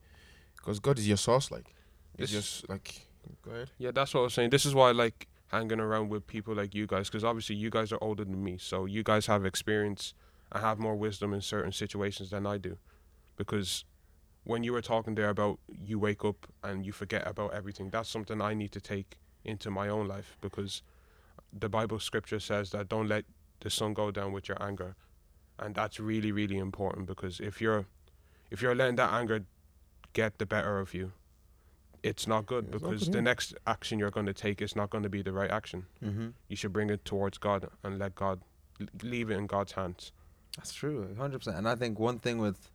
because 0.57 0.79
God 0.79 0.97
is 0.99 1.07
your 1.07 1.17
source. 1.17 1.51
Like 1.51 1.73
it's 2.17 2.31
This- 2.31 2.43
just 2.59 2.69
like 2.69 3.07
go 3.43 3.51
ahead. 3.51 3.71
Yeah, 3.77 3.91
that's 3.91 4.13
what 4.13 4.21
I 4.21 4.23
was 4.23 4.33
saying. 4.33 4.49
This 4.49 4.65
is 4.65 4.73
why 4.75 4.89
I 4.89 4.91
like 4.91 5.27
hanging 5.47 5.79
around 5.79 6.09
with 6.09 6.27
people 6.27 6.53
like 6.55 6.75
you 6.75 6.85
guys, 6.87 7.07
because 7.09 7.23
obviously 7.23 7.55
you 7.55 7.69
guys 7.69 7.91
are 7.91 7.97
older 8.01 8.23
than 8.25 8.43
me, 8.43 8.57
so 8.57 8.85
you 8.85 9.01
guys 9.03 9.25
have 9.27 9.45
experience 9.45 10.13
and 10.51 10.63
have 10.63 10.77
more 10.79 10.95
wisdom 10.95 11.33
in 11.33 11.41
certain 11.41 11.71
situations 11.71 12.29
than 12.29 12.45
I 12.45 12.57
do. 12.57 12.77
Because 13.35 13.85
when 14.43 14.63
you 14.63 14.73
were 14.73 14.81
talking 14.81 15.15
there 15.15 15.29
about 15.29 15.59
you 15.69 15.97
wake 15.99 16.23
up 16.25 16.47
and 16.63 16.85
you 16.85 16.91
forget 16.91 17.25
about 17.27 17.53
everything, 17.53 17.89
that's 17.89 18.09
something 18.09 18.41
I 18.41 18.53
need 18.53 18.71
to 18.73 18.81
take 18.81 19.17
into 19.43 19.71
my 19.71 19.87
own 19.87 20.07
life 20.07 20.37
because 20.41 20.81
the 21.57 21.69
Bible 21.69 21.99
scripture 21.99 22.39
says 22.39 22.71
that 22.71 22.89
don't 22.89 23.07
let 23.07 23.25
the 23.61 23.69
sun 23.69 23.93
go 23.93 24.11
down 24.11 24.31
with 24.31 24.47
your 24.47 24.61
anger. 24.61 24.95
And 25.57 25.75
that's 25.75 25.99
really, 25.99 26.31
really 26.31 26.57
important 26.57 27.05
because 27.07 27.39
if 27.39 27.61
you're 27.61 27.85
if 28.49 28.61
you're 28.61 28.75
letting 28.75 28.95
that 28.95 29.11
anger 29.13 29.45
get 30.13 30.37
the 30.37 30.45
better 30.45 30.79
of 30.79 30.93
you, 30.93 31.11
it's 32.01 32.27
not 32.27 32.45
good 32.45 32.65
It's 32.65 32.81
not 32.81 32.91
because 32.91 33.03
good, 33.05 33.13
the 33.13 33.21
next 33.21 33.53
action 33.67 33.99
you're 33.99 34.11
going 34.11 34.25
to 34.25 34.33
take 34.33 34.61
is 34.61 34.75
not 34.75 34.89
going 34.89 35.03
to 35.03 35.09
be 35.09 35.21
the 35.21 35.33
right 35.33 35.51
action. 35.51 35.85
Mm-hmm. 36.03 36.29
You 36.47 36.55
should 36.55 36.73
bring 36.73 36.89
it 36.89 37.03
towards 37.05 37.37
God 37.37 37.67
and 37.83 37.99
let 37.99 38.15
God 38.15 38.39
leave 39.03 39.29
it 39.29 39.35
in 39.35 39.47
God's 39.47 39.73
hands. 39.73 40.11
That's 40.57 40.73
true, 40.73 41.13
hundred 41.17 41.39
percent. 41.39 41.57
And 41.57 41.67
I 41.67 41.75
think 41.75 41.99
one 41.99 42.19
thing 42.19 42.37
with 42.37 42.71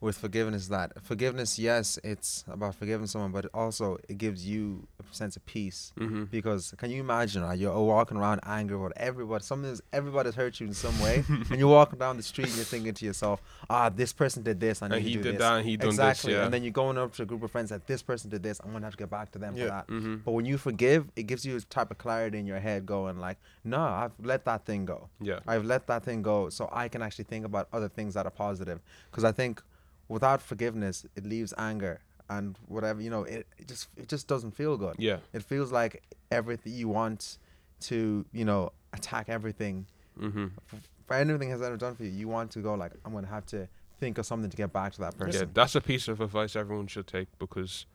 with 0.00 0.16
forgiveness 0.16 0.68
that 0.68 0.92
forgiveness, 1.02 1.58
yes, 1.58 1.98
it's 2.04 2.44
about 2.48 2.74
forgiving 2.76 3.08
someone, 3.08 3.32
but 3.32 3.46
it 3.46 3.50
also 3.52 3.98
it 4.08 4.16
gives 4.16 4.46
you 4.46 4.86
a 5.00 5.14
sense 5.14 5.34
of 5.36 5.44
peace. 5.44 5.92
Mm-hmm. 5.98 6.24
Because 6.24 6.72
can 6.78 6.90
you 6.90 7.00
imagine? 7.00 7.42
Right, 7.42 7.58
you're 7.58 7.76
walking 7.76 8.16
around 8.16 8.40
angry 8.44 8.76
with 8.76 8.92
everybody. 8.96 9.42
Something's 9.42 9.80
everybody's 9.92 10.36
hurt 10.36 10.60
you 10.60 10.68
in 10.68 10.74
some 10.74 10.96
way, 11.00 11.24
and 11.28 11.58
you're 11.58 11.68
walking 11.68 11.98
down 11.98 12.16
the 12.16 12.22
street 12.22 12.46
and 12.46 12.54
you're 12.56 12.64
thinking 12.64 12.94
to 12.94 13.04
yourself, 13.04 13.42
"Ah, 13.68 13.88
this 13.88 14.12
person 14.12 14.44
did 14.44 14.60
this. 14.60 14.82
I 14.82 14.88
need 14.88 14.94
And 14.96 15.04
to 15.04 15.08
he 15.10 15.16
do 15.16 15.22
did 15.22 15.34
this." 15.34 15.40
that 15.40 15.56
and 15.56 15.66
he 15.68 15.76
done 15.76 15.88
exactly. 15.88 16.32
this. 16.32 16.38
Yeah. 16.38 16.44
And 16.44 16.54
then 16.54 16.62
you're 16.62 16.70
going 16.72 16.96
up 16.96 17.12
to 17.14 17.22
a 17.22 17.26
group 17.26 17.42
of 17.42 17.50
friends 17.50 17.70
that 17.70 17.88
this 17.88 18.00
person 18.02 18.30
did 18.30 18.42
this. 18.44 18.60
I'm 18.62 18.70
gonna 18.72 18.86
have 18.86 18.92
to 18.94 18.98
get 18.98 19.10
back 19.10 19.32
to 19.32 19.38
them 19.40 19.56
Yeah. 19.56 19.64
for 19.64 19.68
that. 19.70 19.86
mm-hmm. 19.88 20.16
But 20.24 20.30
when 20.32 20.44
you 20.44 20.58
forgive, 20.58 21.08
it 21.16 21.24
gives 21.24 21.44
you 21.44 21.56
a 21.56 21.60
type 21.60 21.90
of 21.90 21.98
clarity 21.98 22.38
in 22.38 22.46
your 22.46 22.60
head, 22.60 22.86
going 22.86 23.18
like, 23.18 23.38
"No, 23.64 23.80
I've 23.80 24.12
let 24.22 24.44
that 24.44 24.64
thing 24.64 24.84
go. 24.84 25.08
Yeah. 25.20 25.40
I've 25.46 25.64
let 25.64 25.88
that 25.88 26.04
thing 26.04 26.22
go, 26.22 26.50
so 26.50 26.68
I 26.72 26.86
can 26.86 27.02
actually 27.02 27.24
think 27.24 27.44
about 27.44 27.66
other 27.72 27.88
things 27.88 28.14
that 28.14 28.26
are 28.26 28.30
positive." 28.30 28.78
Because 29.10 29.24
I 29.24 29.32
think 29.32 29.60
without 30.08 30.40
forgiveness, 30.42 31.06
it 31.16 31.24
leaves 31.26 31.54
anger 31.58 32.00
and 32.28 32.58
whatever 32.66 33.00
you 33.00 33.10
know. 33.10 33.24
It, 33.24 33.46
it 33.58 33.68
just 33.68 33.88
it 33.96 34.08
just 34.08 34.26
doesn't 34.26 34.52
feel 34.52 34.76
good. 34.76 34.96
Yeah. 34.98 35.18
It 35.32 35.42
feels 35.42 35.72
like 35.72 36.02
everything 36.30 36.72
you 36.72 36.88
want 36.88 37.38
to, 37.80 38.24
you 38.32 38.44
know, 38.44 38.72
attack 38.92 39.28
everything. 39.28 39.86
Mm-hmm. 40.20 40.46
For 41.06 41.14
anything 41.14 41.50
has 41.50 41.62
ever 41.62 41.76
done 41.76 41.94
for 41.94 42.04
you, 42.04 42.10
you 42.10 42.28
want 42.28 42.50
to 42.52 42.60
go 42.60 42.74
like, 42.74 42.92
I'm 43.04 43.12
gonna 43.12 43.28
have 43.28 43.46
to 43.46 43.68
think 43.98 44.18
of 44.18 44.26
something 44.26 44.50
to 44.50 44.56
get 44.56 44.72
back 44.72 44.92
to 44.94 45.00
that 45.00 45.16
person. 45.16 45.40
Yeah, 45.40 45.46
that's 45.54 45.74
a 45.74 45.80
piece 45.80 46.08
of 46.08 46.20
advice 46.20 46.54
everyone 46.56 46.86
should 46.86 47.06
take 47.06 47.28
because 47.38 47.86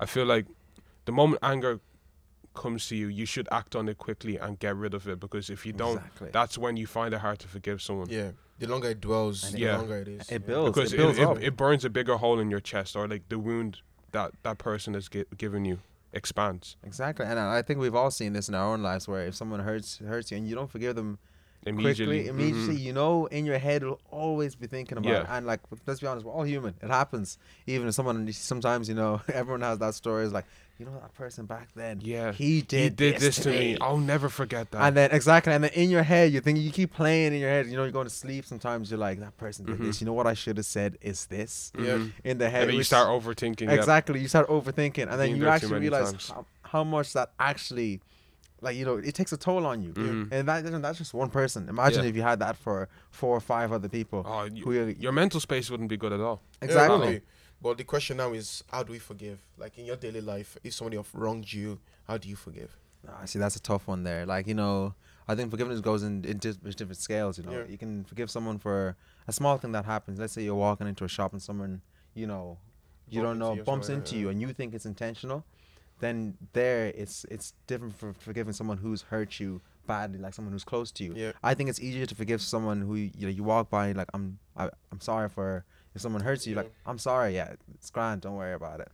I 0.00 0.06
feel 0.06 0.24
like 0.26 0.46
the 1.04 1.12
moment 1.12 1.40
anger 1.42 1.80
comes 2.54 2.88
to 2.88 2.96
you, 2.96 3.08
you 3.08 3.26
should 3.26 3.48
act 3.52 3.76
on 3.76 3.88
it 3.88 3.98
quickly 3.98 4.38
and 4.38 4.58
get 4.58 4.74
rid 4.76 4.94
of 4.94 5.06
it 5.06 5.20
because 5.20 5.50
if 5.50 5.66
you 5.66 5.72
don't, 5.72 5.98
Exactly. 5.98 6.30
that's 6.32 6.56
when 6.56 6.76
you 6.76 6.86
find 6.86 7.12
it 7.14 7.18
hard 7.20 7.38
to 7.40 7.48
forgive 7.48 7.82
someone. 7.82 8.08
Yeah, 8.10 8.30
the 8.58 8.66
longer 8.66 8.88
it 8.90 9.00
dwells, 9.00 9.44
And 9.44 9.54
the 9.54 9.64
it- 9.64 9.72
longer 9.76 9.96
it 9.98 10.08
is. 10.08 10.30
it 10.30 10.46
builds. 10.46 10.74
because 10.76 10.92
it 10.92 10.96
it, 10.96 10.98
builds 10.98 11.18
it, 11.18 11.24
up. 11.26 11.42
it 11.42 11.56
burns 11.56 11.84
a 11.84 11.90
bigger 11.90 12.16
hole 12.16 12.38
in 12.40 12.50
your 12.50 12.60
chest 12.60 12.96
or 12.96 13.06
like 13.08 13.28
the 13.28 13.38
wound 13.38 13.78
that 14.12 14.32
that 14.42 14.58
person 14.58 14.94
has 14.94 15.08
gi- 15.08 15.24
given 15.36 15.64
you 15.64 15.78
expands. 16.12 16.76
Exactly, 16.84 17.26
and 17.26 17.38
I 17.38 17.58
I 17.58 17.62
think 17.62 17.78
we've 17.80 17.94
all 17.94 18.10
seen 18.10 18.32
this 18.32 18.48
in 18.48 18.54
our 18.54 18.72
own 18.72 18.82
lives, 18.82 19.06
where 19.06 19.26
if 19.26 19.34
someone 19.34 19.60
hurts 19.60 19.98
hurts 19.98 20.30
you 20.30 20.38
and 20.38 20.48
you 20.48 20.54
don't 20.54 20.70
forgive 20.70 20.96
them 20.96 21.18
Immediately. 21.66 22.22
quickly, 22.24 22.28
immediately. 22.28 22.76
Mhm. 22.76 22.80
You 22.80 22.92
know, 22.92 23.26
in 23.26 23.44
your 23.44 23.58
head, 23.58 23.82
you'll 23.82 24.00
always 24.10 24.54
be 24.54 24.66
thinking 24.66 24.98
about 24.98 25.12
it. 25.22 25.26
And 25.28 25.46
like, 25.46 25.60
let's 25.86 26.00
be 26.00 26.06
honest, 26.06 26.24
we're 26.24 26.32
all 26.32 26.44
human. 26.44 26.74
It 26.82 26.88
happens. 26.88 27.38
Even 27.66 27.88
if 27.88 27.94
someone, 27.94 28.30
sometimes 28.32 28.88
you 28.88 28.94
know, 28.94 29.20
everyone 29.32 29.62
has 29.62 29.78
that 29.80 29.94
story. 29.94 30.24
Is 30.24 30.32
like, 30.32 30.44
you 30.78 30.84
know, 30.86 30.92
that 31.00 31.14
person 31.14 31.46
back 31.46 31.68
then. 31.74 32.00
Yeah. 32.02 32.32
he 32.32 32.60
did. 32.62 33.00
He 33.00 33.10
did 33.10 33.18
this 33.20 33.36
to 33.36 33.50
me. 33.50 33.78
I'll 33.80 33.96
never 33.96 34.28
forget 34.28 34.70
that. 34.72 34.82
And 34.82 34.96
then 34.96 35.10
exactly, 35.10 35.52
and 35.54 35.64
then 35.64 35.72
in 35.72 35.88
your 35.90 36.02
head, 36.02 36.32
you 36.32 36.40
think 36.40 36.58
you 36.58 36.70
keep 36.70 36.92
playing 36.92 37.32
in 37.32 37.40
your 37.40 37.48
head. 37.48 37.66
You 37.66 37.76
know, 37.76 37.82
you're 37.82 37.92
going 37.92 38.06
to 38.06 38.14
sleep. 38.14 38.44
Sometimes 38.44 38.90
you're 38.90 39.00
like, 39.00 39.18
that 39.20 39.36
person 39.38 39.64
did 39.64 39.78
Mhm. 39.78 39.86
this. 39.86 40.00
You 40.00 40.06
know 40.06 40.12
what 40.12 40.26
I 40.26 40.34
should 40.34 40.58
have 40.58 40.66
said 40.66 40.98
is 41.00 41.26
this 41.26 41.72
Yeah. 41.78 41.84
Mhm. 41.96 42.12
in 42.24 42.38
the 42.38 42.48
head. 42.50 42.62
And 42.62 42.70
then 42.70 42.76
you 42.76 42.84
start 42.84 43.08
overthinking. 43.08 43.62
yeah. 43.68 43.72
exactly. 43.72 44.20
You 44.20 44.28
start 44.28 44.48
overthinking, 44.48 45.10
and 45.10 45.18
then 45.20 45.34
you 45.34 45.48
actually 45.48 45.80
realize 45.80 46.28
how, 46.28 46.44
how 46.62 46.84
much 46.84 47.12
that 47.14 47.30
actually, 47.40 48.00
like 48.60 48.76
you 48.76 48.84
know, 48.84 48.96
it 48.96 49.14
takes 49.14 49.32
a 49.32 49.36
toll 49.36 49.66
on 49.66 49.82
you. 49.82 49.92
Mhm. 49.92 50.28
And 50.32 50.48
that 50.48 50.64
that's 50.82 50.98
just 50.98 51.12
one 51.14 51.30
person. 51.30 51.68
Imagine 51.68 52.02
Yeah. 52.04 52.10
if 52.10 52.16
you 52.16 52.22
had 52.22 52.38
that 52.40 52.56
for 52.56 52.88
four 53.10 53.36
or 53.36 53.40
five 53.40 53.72
other 53.72 53.88
people. 53.88 54.22
Oh, 54.26 54.44
you- 54.44 54.64
who 54.64 54.72
you- 54.72 54.96
your 54.98 55.12
mental 55.12 55.40
space 55.40 55.70
wouldn't 55.70 55.88
be 55.90 55.96
good 55.96 56.12
at 56.12 56.20
all. 56.20 56.42
Exactly. 56.62 56.98
really. 56.98 57.20
But 57.62 57.78
the 57.78 57.84
question 57.84 58.18
now 58.18 58.32
is, 58.32 58.62
how 58.70 58.82
do 58.82 58.92
we 58.92 58.98
forgive? 58.98 59.38
Like 59.56 59.78
in 59.78 59.84
your 59.86 59.96
daily 59.96 60.20
life, 60.20 60.58
if 60.62 60.74
somebody 60.74 60.96
have 60.98 61.08
wronged 61.14 61.52
you, 61.52 61.80
how 62.06 62.18
do 62.18 62.28
you 62.28 62.36
forgive? 62.36 62.76
Ah, 63.08 63.24
see, 63.24 63.38
that's 63.38 63.56
a 63.56 63.60
tough 63.60 63.86
one 63.86 64.02
there. 64.04 64.26
Like 64.26 64.46
you 64.46 64.54
know, 64.54 64.94
I 65.28 65.34
think 65.34 65.50
forgiveness 65.50 65.80
goes 65.80 66.02
in, 66.02 66.24
in 66.24 66.38
di- 66.38 66.52
different 66.52 66.96
scales. 66.98 67.38
You 67.38 67.44
know, 67.44 67.52
Yeah. 67.52 67.64
you 67.68 67.78
can 67.78 68.04
forgive 68.04 68.30
someone 68.30 68.58
for 68.58 68.96
a 69.28 69.32
small 69.32 69.58
thing 69.58 69.72
that 69.72 69.84
happens. 69.84 70.18
Let's 70.18 70.32
say 70.32 70.42
you're 70.44 70.54
walking 70.54 70.86
into 70.86 71.04
a 71.04 71.08
shop 71.08 71.32
and 71.32 71.42
someone, 71.42 71.82
you 72.14 72.26
know, 72.26 72.58
you 73.08 73.20
Bump 73.22 73.30
don't 73.30 73.38
know 73.38 73.46
into 73.50 73.56
you 73.56 73.62
or 73.62 73.64
bumps 73.64 73.88
into 73.88 74.16
you 74.18 74.28
and 74.28 74.40
you 74.40 74.52
think 74.52 74.74
it's 74.74 74.86
intentional. 74.86 75.44
Then 76.00 76.36
there, 76.52 76.86
it's 76.94 77.24
it's 77.30 77.54
different 77.66 77.96
for 77.98 78.12
forgiving 78.12 78.52
someone 78.52 78.76
who's 78.78 79.02
hurt 79.02 79.40
you 79.40 79.60
badly, 79.86 80.18
like 80.18 80.34
someone 80.34 80.52
who's 80.52 80.64
close 80.64 80.90
to 80.92 81.04
you. 81.04 81.14
Yeah. 81.16 81.32
I 81.42 81.54
think 81.54 81.70
it's 81.70 81.80
easier 81.80 82.06
to 82.06 82.14
forgive 82.14 82.42
someone 82.42 82.82
who 82.82 82.94
you 82.96 83.10
know 83.22 83.28
you 83.28 83.42
walk 83.44 83.70
by 83.70 83.92
like 83.92 84.08
I'm 84.12 84.38
I, 84.56 84.68
I'm 84.92 85.00
sorry 85.00 85.28
for 85.28 85.64
if 85.94 86.02
someone 86.02 86.22
hurts 86.22 86.46
you 86.46 86.54
like 86.54 86.70
I'm 86.84 86.98
sorry 86.98 87.34
yeah 87.34 87.54
it's 87.74 87.88
grand 87.90 88.20
don't 88.20 88.34
worry 88.36 88.52
about 88.52 88.80
it 88.80 88.88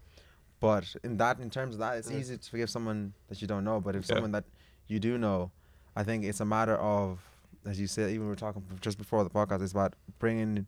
but 0.60 0.94
in 1.02 1.16
that 1.16 1.40
in 1.40 1.50
terms 1.50 1.74
of 1.74 1.80
that 1.80 1.96
it's 1.98 2.08
Yeah. 2.10 2.18
easy 2.18 2.38
to 2.38 2.50
forgive 2.50 2.70
someone 2.70 3.14
that 3.28 3.40
you 3.42 3.48
don't 3.48 3.64
know 3.64 3.80
but 3.80 3.96
if 3.96 4.02
Yeah. 4.08 4.14
someone 4.14 4.30
that 4.32 4.44
you 4.86 5.00
do 5.00 5.18
know 5.18 5.50
I 5.96 6.04
think 6.04 6.24
it's 6.24 6.40
a 6.40 6.44
matter 6.44 6.76
of 6.76 7.18
as 7.66 7.80
you 7.80 7.88
said 7.88 8.10
even 8.10 8.26
we 8.28 8.32
are 8.32 8.36
talking 8.36 8.62
just 8.80 8.98
before 8.98 9.24
the 9.24 9.30
podcast 9.30 9.62
it's 9.62 9.72
about 9.72 9.94
bringing 10.20 10.66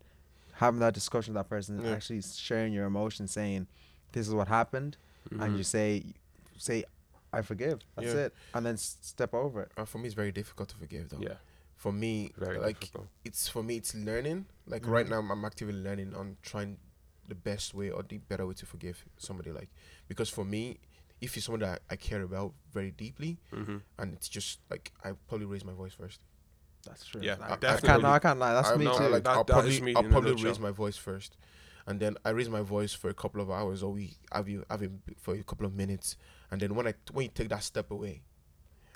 having 0.54 0.80
that 0.80 0.94
discussion 0.94 1.34
with 1.34 1.40
that 1.44 1.48
person 1.48 1.84
actually 1.86 2.22
sharing 2.22 2.72
your 2.72 2.86
emotions 2.86 3.30
saying 3.30 3.68
this 4.12 4.26
is 4.26 4.34
what 4.34 4.48
happened 4.48 4.96
and 5.30 5.40
Mhm. 5.54 5.58
you 5.58 5.62
say 5.64 6.02
say 6.58 6.84
I 7.32 7.42
forgive 7.42 7.80
that's 7.96 8.08
Yeah. 8.14 8.26
it 8.26 8.34
and 8.54 8.64
then 8.64 8.74
s- 8.74 8.98
step 9.00 9.34
over 9.34 9.62
it 9.62 9.72
Uh, 9.76 9.84
for 9.84 9.98
me, 9.98 10.06
it's 10.06 10.14
very 10.14 10.32
difficult 10.32 10.68
to 10.70 10.76
forgive, 10.76 11.08
though. 11.10 11.18
Yeah. 11.20 11.36
For 11.76 11.92
me, 11.92 12.32
Very 12.38 12.58
like 12.58 12.80
difficult. 12.80 13.08
it's 13.24 13.48
for 13.48 13.62
me, 13.62 13.76
it's 13.76 13.94
learning. 13.94 14.46
Like 14.66 14.86
right 14.86 15.06
Mhm. 15.06 15.10
now, 15.10 15.18
I'm 15.32 15.44
actively 15.44 15.74
learning 15.74 16.14
on 16.14 16.36
trying 16.42 16.78
the 17.28 17.34
best 17.34 17.74
way 17.74 17.90
or 17.90 18.02
the 18.02 18.18
better 18.18 18.46
way 18.46 18.54
to 18.54 18.66
forgive 18.66 19.04
somebody. 19.16 19.50
Like 19.50 19.70
because 20.08 20.30
for 20.30 20.44
me, 20.44 20.78
if 21.20 21.36
it's 21.36 21.46
someone 21.46 21.60
that 21.60 21.82
I 21.90 21.96
care 21.96 22.22
about 22.22 22.54
very 22.72 22.90
deeply, 22.92 23.38
Mhm. 23.52 23.82
and 23.98 24.12
it's 24.14 24.28
just 24.28 24.60
like 24.70 24.92
I 25.02 25.12
probably 25.28 25.46
raise 25.46 25.64
my 25.64 25.72
voice 25.72 25.94
first. 25.94 26.20
that's 26.86 27.06
true 27.06 27.22
Yeah, 27.22 27.36
I, 27.40 27.54
I 27.54 27.56
can't 27.80 28.02
no, 28.02 28.10
I 28.10 28.18
can't 28.18 28.38
lie 28.38 28.52
that's 28.52 28.68
I'm 28.68 28.78
me 28.78 28.84
not, 28.84 28.98
too 28.98 29.08
Like, 29.08 29.24
That- 29.24 29.30
I'll 29.36 29.44
that 29.44 29.64
is 29.64 29.78
probably, 29.78 29.80
me 29.80 29.94
I'll 29.96 30.02
probably 30.10 30.34
raise 30.44 30.58
my 30.60 30.70
voice 30.70 30.98
first, 30.98 31.34
and 31.86 32.00
then 32.00 32.16
I 32.24 32.30
raise 32.30 32.48
my 32.48 32.62
voice 32.62 32.92
for 32.94 33.10
a 33.10 33.14
couple 33.14 33.40
of 33.40 33.50
hours 33.50 33.82
or 33.82 33.92
we 33.92 34.16
have 34.32 34.48
you 34.48 34.64
have 34.70 34.82
it 34.82 34.90
for 35.18 35.34
a 35.34 35.42
couple 35.42 35.66
of 35.66 35.74
minutes, 35.74 36.16
and 36.50 36.60
then 36.60 36.74
when 36.74 36.86
I 36.86 36.94
when 37.12 37.24
you 37.24 37.30
take 37.34 37.48
that 37.50 37.62
step 37.62 37.90
away, 37.90 38.22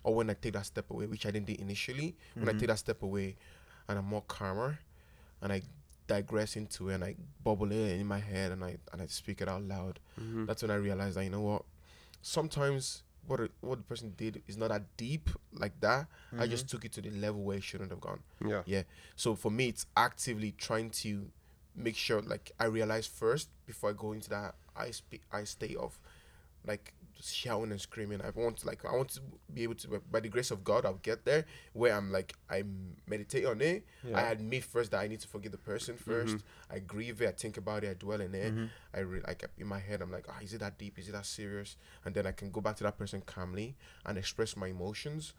or 0.05 0.15
when 0.15 0.31
I 0.31 0.35
take 0.35 0.55
that 0.55 0.67
step 0.67 0.91
away, 0.91 1.07
which 1.07 1.27
I 1.27 1.31
didn't 1.31 1.47
do 1.47 1.57
initially, 1.59 2.17
when 2.35 2.49
I 2.49 2.53
Mhm. 2.53 2.59
take 2.59 2.69
that 2.69 2.79
step 2.79 3.03
away, 3.03 3.37
and 3.89 3.99
I'm 3.99 4.05
more 4.07 4.23
calmer, 4.23 4.79
and 5.43 5.53
I 5.53 5.63
digress 6.07 6.57
into 6.57 6.89
it 6.89 6.95
and 6.95 7.05
I 7.05 7.17
bubble 7.45 7.71
it 7.71 8.01
in 8.01 8.07
my 8.07 8.19
head 8.19 8.51
and 8.53 8.65
I 8.65 8.79
and 8.93 9.03
I 9.03 9.07
speak 9.09 9.43
it 9.43 9.49
out 9.49 9.63
loud. 9.63 10.01
Mhm. 10.19 10.47
That's 10.47 10.63
when 10.63 10.71
I 10.71 10.77
realized 10.77 11.17
that 11.17 11.25
you 11.25 11.31
know 11.31 11.43
what, 11.43 11.65
sometimes 12.23 13.03
what 13.27 13.41
a, 13.41 13.51
what 13.61 13.77
the 13.77 13.85
person 13.85 14.15
did 14.17 14.43
is 14.49 14.57
not 14.57 14.69
that 14.71 14.97
deep 14.97 15.29
like 15.53 15.79
that. 15.81 16.07
I 16.33 16.37
Mm-hmm. 16.37 16.51
just 16.51 16.69
took 16.71 16.85
it 16.87 16.93
to 16.93 17.03
the 17.03 17.11
level 17.11 17.43
where 17.43 17.59
it 17.59 17.63
shouldn't 17.63 17.91
have 17.91 18.01
gone. 18.01 18.21
Yeah. 18.47 18.63
Yeah. 18.65 18.83
So 19.17 19.35
for 19.35 19.51
me, 19.51 19.69
it's 19.69 19.85
actively 19.97 20.53
trying 20.53 20.91
to 21.03 21.31
make 21.79 21.97
sure, 21.97 22.21
like, 22.23 22.51
I 22.59 22.65
realize 22.67 23.07
first 23.07 23.49
before 23.67 23.91
I 23.91 23.93
go 23.95 24.13
into 24.13 24.29
that 24.31 24.55
I 24.77 24.91
speak, 24.91 25.23
I 25.33 25.45
state 25.45 25.77
of, 25.77 25.99
like, 26.67 26.93
shouting 27.21 27.73
and 27.73 27.81
screaming. 27.81 28.21
I 28.21 28.31
want, 28.31 28.65
like, 28.65 28.85
I 28.85 28.95
want 28.95 29.09
to 29.11 29.21
be 29.53 29.63
able 29.65 29.75
to, 29.77 30.01
by 30.11 30.21
the 30.21 30.29
grace 30.29 30.51
of 30.53 30.63
God, 30.63 30.85
I'll 30.85 31.01
get 31.03 31.25
there 31.25 31.45
where 31.73 31.93
I'm 31.95 32.13
like, 32.13 32.35
I 32.49 32.63
meditate 33.09 33.45
on 33.45 33.61
it. 33.61 33.85
I 34.05 34.09
Yeah. 34.09 34.31
admit 34.31 34.65
first 34.65 34.91
that 34.93 35.01
I 35.01 35.09
need 35.09 35.21
to 35.21 35.29
forgive 35.29 35.53
the 35.53 35.59
person 35.59 35.97
1st 35.97 36.43
I 36.71 36.79
grieve 36.81 37.21
it. 37.23 37.29
I 37.29 37.33
think 37.33 37.57
about 37.57 37.83
it. 37.85 37.91
I 37.91 37.95
dwell 37.95 38.21
in 38.21 38.35
it. 38.35 38.55
Mhm. 38.55 38.71
I 38.95 39.01
re- 39.01 39.23
like 39.27 39.45
in 39.59 39.67
my 39.67 39.79
head, 39.81 40.01
I'm 40.03 40.13
like, 40.13 40.27
ah, 40.29 40.39
is 40.43 40.53
it 40.55 40.59
that 40.61 40.79
deep? 40.79 40.99
Is 40.99 41.09
it 41.09 41.13
that 41.13 41.27
serious? 41.27 41.77
And 42.05 42.15
then 42.15 42.27
I 42.27 42.33
can 42.33 42.51
go 42.51 42.61
back 42.61 42.77
to 42.77 42.85
that 42.85 42.99
person 42.99 43.21
calmly 43.23 43.77
and 44.05 44.17
express 44.19 44.57
my 44.57 44.69
emotions 44.69 45.33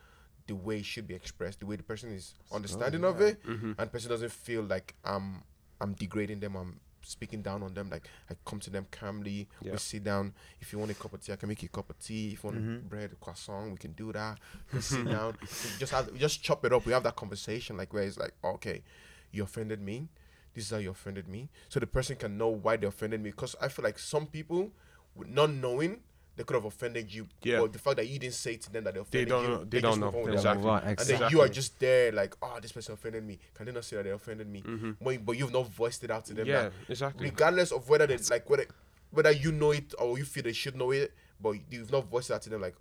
the 0.48 0.56
way 0.56 0.80
it 0.80 0.86
should 0.86 1.08
be 1.08 1.14
expressed, 1.14 1.60
the 1.60 1.66
way 1.68 1.76
the 1.76 1.84
person 1.84 2.12
is 2.12 2.34
understanding 2.52 3.04
of 3.06 3.22
yeah. 3.22 3.28
it, 3.28 3.44
Mhm. 3.44 3.76
and 3.78 3.92
person 3.92 4.10
doesn't 4.10 4.32
feel 4.32 4.64
like 4.64 4.96
I'm 5.06 5.44
I'm 5.82 5.94
degrading 5.94 6.40
them. 6.42 6.56
I'm 6.56 6.80
speaking 7.02 7.42
down 7.42 7.64
on 7.64 7.74
them. 7.74 7.90
Like 7.90 8.08
I 8.30 8.34
come 8.46 8.60
to 8.62 8.70
them 8.70 8.86
calmly. 8.92 9.48
Yeah. 9.62 9.72
We 9.74 9.78
sit 9.78 10.04
down. 10.04 10.34
If 10.60 10.74
you 10.74 10.80
want 10.80 10.92
a 10.92 10.96
cup 10.96 11.14
of 11.14 11.22
tea, 11.22 11.32
I 11.34 11.38
can 11.38 11.48
make 11.50 11.64
you 11.64 11.70
a 11.72 11.76
cup 11.76 11.90
of 11.90 11.98
tea. 12.00 12.34
If 12.34 12.44
you 12.44 12.50
want 12.50 12.62
Mhm. 12.62 12.90
bread, 12.90 13.16
croissant, 13.22 13.72
we 13.72 13.78
can 13.78 13.94
do 13.94 14.12
that. 14.14 14.38
We 14.74 14.82
sit 14.82 15.06
down. 15.10 15.38
We 15.42 15.48
just 15.80 15.92
have 15.94 16.12
we 16.12 16.20
just 16.20 16.44
chop 16.44 16.66
it 16.66 16.74
up. 16.74 16.86
We 16.86 16.92
have 16.94 17.04
that 17.04 17.16
conversation 17.16 17.78
like 17.78 17.94
where 17.94 18.04
it's 18.04 18.18
like, 18.18 18.34
okay, 18.44 18.84
you 19.32 19.44
offended 19.44 19.82
me. 19.82 20.10
This 20.54 20.66
is 20.66 20.72
how 20.72 20.78
you 20.78 20.90
offended 20.92 21.28
me. 21.28 21.50
So 21.70 21.80
the 21.80 21.88
person 21.88 22.16
can 22.18 22.38
know 22.38 22.50
why 22.50 22.76
they 22.76 22.88
offended 22.88 23.22
me. 23.22 23.30
Because 23.32 23.56
I 23.62 23.68
feel 23.70 23.84
like 23.84 24.00
some 24.00 24.26
people, 24.26 24.72
not 25.16 25.52
knowing, 25.52 26.02
they 26.40 26.46
could 26.46 26.54
have 26.56 26.64
offended 26.64 27.14
you. 27.14 27.28
Yeah. 27.44 27.60
But 27.60 27.74
the 27.74 27.80
fact 27.80 27.98
that 27.98 28.08
you 28.08 28.18
didn't 28.18 28.34
say 28.36 28.56
to 28.56 28.72
them 28.72 28.86
that 28.86 28.94
they 28.94 29.02
offended 29.02 29.28
don't 29.28 29.44
you, 29.44 29.50
know- 29.50 29.64
they 29.66 29.82
just 29.82 30.00
don't 30.00 30.00
know. 30.00 30.08
on 30.20 30.24
with 30.32 30.42
Yeah, 30.42 30.54
their 30.54 30.78
Exactly. 30.94 31.14
and 31.16 31.22
then 31.24 31.32
you 31.32 31.42
are 31.42 31.50
just 31.50 31.78
there 31.80 32.14
like, 32.14 32.34
oh, 32.42 32.60
this 32.62 32.72
person 32.72 32.94
offended 32.94 33.26
me. 33.26 33.38
Can 33.54 33.66
they 33.66 33.74
not 33.74 33.84
say 33.84 33.98
that 33.98 34.04
they 34.04 34.12
offended 34.12 34.48
me? 34.48 34.62
Mhm. 34.62 34.96
But, 35.02 35.26
but 35.26 35.38
you've 35.38 35.52
not 35.52 35.68
voiced 35.68 36.02
it 36.06 36.12
out 36.12 36.24
to 36.28 36.34
them. 36.34 36.48
Yeah, 36.48 36.62
that 36.64 36.72
exactly. 36.88 37.26
regardless 37.30 37.74
of 37.74 37.90
whether 37.90 38.08
they 38.08 38.16
like 38.30 38.50
whether 38.50 38.66
whether 39.12 39.32
you 39.32 39.52
know 39.52 39.72
it 39.72 39.94
or 40.00 40.18
you 40.18 40.24
feel 40.24 40.44
they 40.44 40.54
should 40.54 40.78
know 40.78 40.92
it, 40.92 41.14
but 41.42 41.58
you've 41.70 41.92
not 41.92 42.06
voiced 42.06 42.30
it 42.30 42.36
out 42.36 42.42
to 42.44 42.50
them 42.50 42.62
like, 42.62 42.76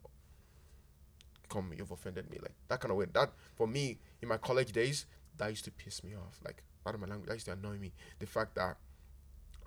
come, 1.51 1.73
you've 1.77 1.91
offended 1.91 2.31
me. 2.31 2.39
Like 2.41 2.53
that 2.69 2.79
kind 2.79 2.93
of 2.93 2.97
way. 2.99 3.07
That 3.13 3.33
for 3.57 3.67
me 3.67 3.99
in 4.23 4.29
my 4.29 4.37
college 4.37 4.71
days, 4.71 5.05
that 5.37 5.51
used 5.51 5.65
to 5.65 5.73
piss 5.73 6.05
me 6.05 6.15
off. 6.15 6.39
Like 6.45 6.63
out 6.87 6.95
of 6.95 7.01
my 7.01 7.09
language, 7.09 7.27
that 7.29 7.35
used 7.35 7.47
to 7.47 7.53
annoy 7.55 7.79
me. 7.79 7.93
The 8.21 8.27
fact 8.27 8.55
that 8.55 8.77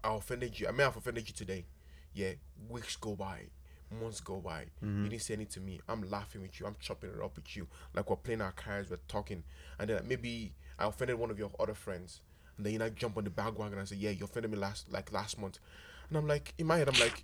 I 0.02 0.16
offended 0.16 0.58
you. 0.60 0.70
I 0.70 0.72
may 0.72 0.84
have 0.84 0.96
offended 0.96 1.28
you 1.28 1.34
today. 1.36 1.66
Yeah, 2.14 2.32
weeks 2.70 2.96
go 2.98 3.16
by, 3.16 3.44
months 3.92 4.20
go 4.20 4.38
by. 4.40 4.66
You 4.82 4.88
mm-hmm. 4.88 5.10
didn't 5.10 5.22
say 5.22 5.34
anything 5.34 5.54
to 5.54 5.60
me. 5.60 5.82
I'm 5.88 6.10
laughing 6.10 6.42
with 6.42 6.60
you. 6.60 6.66
I'm 6.66 6.76
chopping 6.80 7.10
it 7.10 7.24
up 7.24 7.36
with 7.36 7.56
you. 7.56 7.68
Like 7.94 8.10
we're 8.10 8.16
playing 8.16 8.42
our 8.42 8.52
cards, 8.52 8.90
we're 8.90 9.00
talking, 9.08 9.44
and 9.80 9.90
then 9.90 10.08
maybe 10.08 10.54
I 10.80 10.88
offended 10.88 11.18
one 11.18 11.32
of 11.32 11.40
your 11.40 11.52
other 11.60 11.74
friends, 11.74 12.22
and 12.58 12.66
then 12.66 12.74
you 12.74 12.80
like 12.80 12.96
jump 12.96 13.18
on 13.18 13.24
the 13.24 13.30
bandwagon 13.30 13.78
and 13.78 13.88
say, 13.88 13.96
"Yeah, 13.98 14.12
you 14.12 14.26
offended 14.26 14.52
me 14.52 14.58
last 14.58 14.92
like 14.92 15.12
last 15.12 15.40
month," 15.40 15.60
and 16.10 16.18
I'm 16.18 16.28
like, 16.28 16.54
in 16.58 16.68
my 16.68 16.78
head, 16.78 16.90
I'm 16.90 17.00
like. 17.00 17.24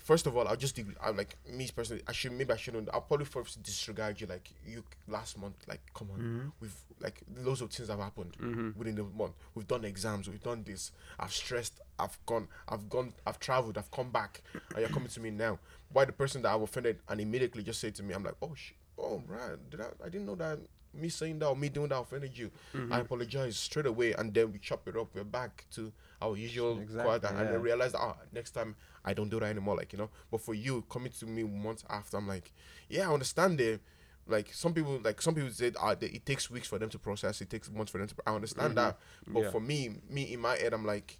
First 0.00 0.26
of 0.26 0.36
all, 0.36 0.46
I'll 0.48 0.56
just 0.56 0.78
I'm 1.02 1.16
like 1.16 1.36
me 1.50 1.68
personally. 1.74 2.02
I 2.06 2.12
should 2.12 2.32
maybe 2.32 2.52
I 2.52 2.56
shouldn't. 2.56 2.88
I'll 2.92 3.00
probably 3.00 3.26
first 3.26 3.62
disregard 3.62 4.20
you. 4.20 4.26
Like 4.26 4.50
you 4.66 4.84
last 5.08 5.38
month. 5.38 5.54
Like 5.68 5.80
come 5.94 6.10
on, 6.12 6.18
mm-hmm. 6.18 6.48
we've 6.60 6.74
like 7.00 7.20
loads 7.38 7.60
of 7.60 7.70
things 7.70 7.88
have 7.88 7.98
happened 7.98 8.36
mm-hmm. 8.40 8.70
within 8.78 8.94
the 8.94 9.04
month. 9.04 9.32
We've 9.54 9.66
done 9.66 9.84
exams. 9.84 10.28
We've 10.28 10.42
done 10.42 10.62
this. 10.64 10.92
I've 11.18 11.32
stressed. 11.32 11.80
I've 11.98 12.18
gone. 12.26 12.48
I've 12.68 12.88
gone. 12.88 13.12
I've 13.26 13.38
traveled. 13.38 13.78
I've 13.78 13.90
come 13.90 14.10
back, 14.10 14.42
and 14.70 14.80
you're 14.80 14.88
coming 14.88 15.08
to 15.08 15.20
me 15.20 15.30
now. 15.30 15.58
Why 15.92 16.04
the 16.04 16.12
person 16.12 16.42
that 16.42 16.54
I've 16.54 16.62
offended 16.62 16.98
and 17.08 17.20
immediately 17.20 17.62
just 17.62 17.80
say 17.80 17.90
to 17.90 18.02
me, 18.02 18.14
I'm 18.14 18.24
like, 18.24 18.36
oh 18.40 18.52
shit, 18.54 18.76
oh 18.98 19.22
right, 19.28 19.58
did 19.70 19.80
I? 19.80 19.86
I 20.04 20.08
didn't 20.08 20.26
know 20.26 20.36
that. 20.36 20.58
Me 20.94 21.08
saying 21.08 21.38
that 21.38 21.46
or 21.48 21.56
me 21.56 21.68
doing 21.68 21.88
that 21.88 21.98
offended 22.00 22.36
you. 22.36 22.50
I 22.90 23.00
apologize 23.00 23.56
straight 23.56 23.86
away, 23.86 24.12
and 24.12 24.32
then 24.34 24.52
we 24.52 24.58
chop 24.58 24.86
it 24.88 24.96
up. 24.96 25.08
We're 25.14 25.24
back 25.24 25.64
to 25.72 25.92
our 26.20 26.36
usual 26.36 26.78
Exactly, 26.78 27.02
quiet, 27.04 27.24
and 27.24 27.38
yeah. 27.38 27.52
then 27.52 27.62
realize 27.62 27.92
that 27.92 28.00
ah, 28.00 28.16
next 28.32 28.50
time 28.50 28.76
I 29.04 29.14
don't 29.14 29.28
do 29.30 29.40
that 29.40 29.46
anymore. 29.46 29.76
Like 29.76 29.92
you 29.92 29.98
know, 29.98 30.10
but 30.30 30.40
for 30.42 30.54
you 30.54 30.84
coming 30.90 31.10
to 31.18 31.26
me 31.26 31.44
months 31.44 31.84
after, 31.88 32.16
I'm 32.18 32.28
like, 32.28 32.52
yeah, 32.88 33.08
I 33.08 33.12
understand 33.12 33.60
it. 33.60 33.80
Like 34.26 34.52
some 34.52 34.72
people, 34.74 35.00
like 35.02 35.20
some 35.22 35.34
people 35.34 35.50
said, 35.50 35.76
ah, 35.80 35.94
they, 35.94 36.06
it 36.08 36.26
takes 36.26 36.50
weeks 36.50 36.68
for 36.68 36.78
them 36.78 36.90
to 36.90 36.98
process. 36.98 37.40
It 37.40 37.48
takes 37.50 37.70
months 37.70 37.90
for 37.90 37.98
them 37.98 38.06
to. 38.08 38.14
I 38.26 38.34
understand 38.34 38.76
that, 38.76 38.98
but 39.26 39.40
Yeah. 39.44 39.50
for 39.50 39.60
me, 39.60 39.96
me 40.10 40.32
in 40.32 40.40
my 40.40 40.56
head, 40.56 40.72
I'm 40.74 40.84
like, 40.86 41.18